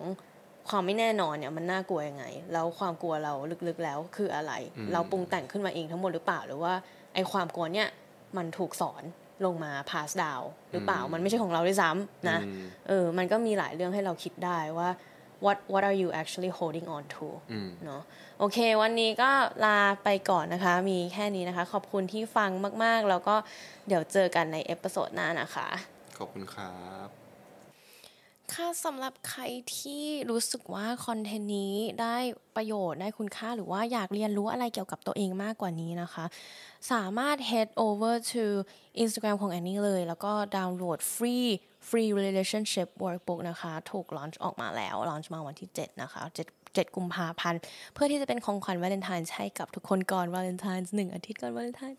[0.71, 3.33] ความไม่แน่นอนเนี่ยมันน่ากลัวยังไง แล้วความกลัวเรา
[3.69, 4.53] ลึกๆแล้วคืออะไร
[4.93, 6.75] เราปรุงแต่งขึ้นมาเองทั้งหมดหรือเปล่า หรือว่า
[7.15, 7.89] ไอความกลัวเนี่ย
[8.37, 9.03] มันถูกสอน
[9.45, 14.89] ลงมา pass down หรือเปล่ามันไม่ใช่ของเราด้วยซ้ำนะอืมเออมันก็มีหลายเรื่องให้เราคิดได้ว่า
[15.45, 18.03] what what are you actually holding on to อืมเนาะ
[18.39, 19.31] โอเค วันนี้ก็
[19.65, 22.51] ลาไปก่อนนะคะ มีแค่นี้นะคะ ขอบคุณที่ฟัง
[22.85, 23.35] มาก ๆ แล้วก็
[23.89, 25.69] เดี๋ยวเจอกันใน episode หน้านะคะ
[26.19, 26.75] ขอบคุณครั
[27.07, 27.20] บ
[28.53, 29.43] ค่ะสำหรับใคร
[29.77, 32.17] ที่รู้สึกว่าคอนเทนต์นี้ได้
[32.57, 36.25] ประโยชน์ได้คุณค่าหรือว่าอยากเรียนรู้อะไรเกี่ยวกับตัวเองมากกว่านี้นะคะ
[36.93, 38.43] สามารถ head over to
[39.03, 41.49] Instagram ของแอนนี่เลย แล้วก็ดาวน์โหลด free
[41.89, 47.61] free relationship workbook นะคะ ถูก launch ออกมาแล้ว launch มาวันที่ 7 นะคะ 7 7 กุมภาพันธ์
[47.95, 51.97] เพื่อที่จะเป็นของขวัญวาเลนไทน์ให้กับทุกคนก่อนวาเลนไทน์หนึ่งอาทิตย์ก่อนวาเลนไทน์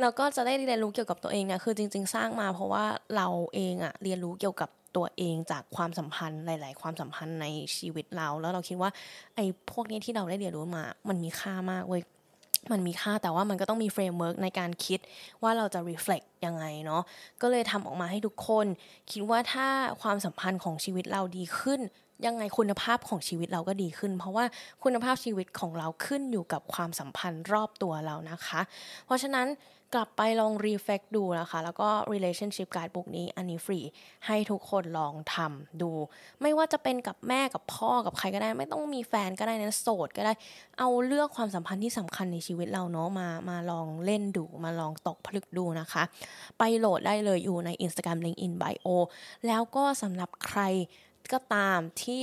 [0.00, 2.84] แล้วก็จะได้เรียนรู้เกี่ยวกับตัวเองเนี่ยคือจริง ๆ สร้างมาเพราะว่า
[3.16, 7.46] เราเองอะเรียนรู้เกี่ยวกับตัวเองจากความสัมพันธ์หลาย ๆ ความสัมพันธ์ใน
[7.76, 8.90] ชีวิตเรา แล้วเราคิดว่า
[9.34, 12.02] ไอ้พวกนี้ที่เราได้เรียนรู้มา มันมีค่ามากเว้ย
[12.72, 15.00] มันมีค่าแต่ว่ามันก็ต้องมี framework ในการคิด
[15.42, 17.02] ว่าเราจะ reflect ยังไงเนาะ
[17.42, 18.66] ก็เลยทำออกมาให้ทุกคน
[19.10, 19.66] คิดว่าถ้า
[20.02, 21.80] ความสัมพันธ์ของชีวิตเราดีขึ้น
[22.26, 24.44] ยังไงคุณภาพของชีวิตเราก็ดีขึ้น เพราะว่า
[24.84, 28.60] คุณภาพชีวิตของเราขึ้นอยู่กับความสัมพันธ์รอบตัวเรานะคะ
[29.06, 29.48] เพราะฉะนั้น
[29.94, 33.80] กลับไปลองรีเฟกดูนะคะ แล้วก็ relationship guide บุกนี้อันนี้ฟรี
[34.26, 35.90] ให้ทุกคนลองทำดู
[36.42, 40.32] ไม่ว่าจะเป็นกับแม่กับพ่อกับใครก็ได้ ไม่ต้องมีแฟนก็ได้นะโสดก็ได้
[40.78, 46.02] เอาเลือกความสัมพันธ์ที่สำคัญในชีวิตเราเนาะมามาลองเล่นดู มาลองตกผลึกดูนะคะ
[46.58, 48.88] ไปโหลดได้เลยอยู่ใน Instagram link in bio
[49.46, 50.60] แล้วก็สำหรับใคร
[51.32, 52.22] ก็ตามที่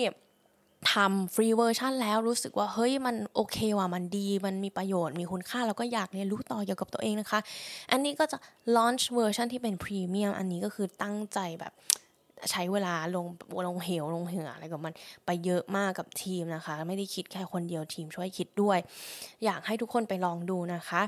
[0.92, 7.40] ทำ free version แล้วรู้สึกว่าเฮ้ยมันโอเคว่ะมันดี มันมีประโยชน์มีคุณค่า แล้วก็อยากเรียนรู้ต่อเกี่ยวกับตัวเองนะคะ
[7.92, 8.38] อันนี้ก็จะ
[8.76, 11.74] launch เวอร์ชันที่เป็นพรีเมียมอันนี้ก็คือตั้งใจแบบ
[12.52, 13.26] ใช้เวลาลง
[13.68, 14.94] ลงเหวลงเหืออะไรกับมัน
[15.26, 18.80] ไปเยอะมากกับทีมนะคะ ไม่ได้คิดแค่คนเดียวทีมช่วยคิดด้วย
[19.46, 21.02] อยากให้ทุกคนไปลองดูนะคะ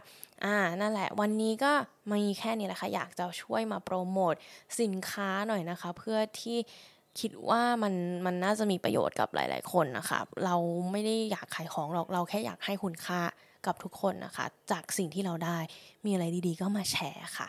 [0.43, 1.71] อ่านั่นแหละ วันนี้ก็
[2.11, 4.33] มีแค่นี้แหละค่ะอยากจะช่วยมาโปรโมท
[4.81, 6.57] สินค้าหน่อยนะคะ เพื่อที่
[7.19, 7.93] คิดว่ามัน
[8.25, 10.55] มันน่าจะมีประโยชน์กับหลาย ๆ คนนะคะ เรา
[10.91, 13.21] ไม่ได้อยากขายของหรอกเราแค่อยากให้คุณค่า
[13.65, 15.57] กับทุกคนนะคะ จากสิ่งที่เราได้
[16.05, 17.47] มีอะไรดี ๆ ก็มาแชร์ค่ะ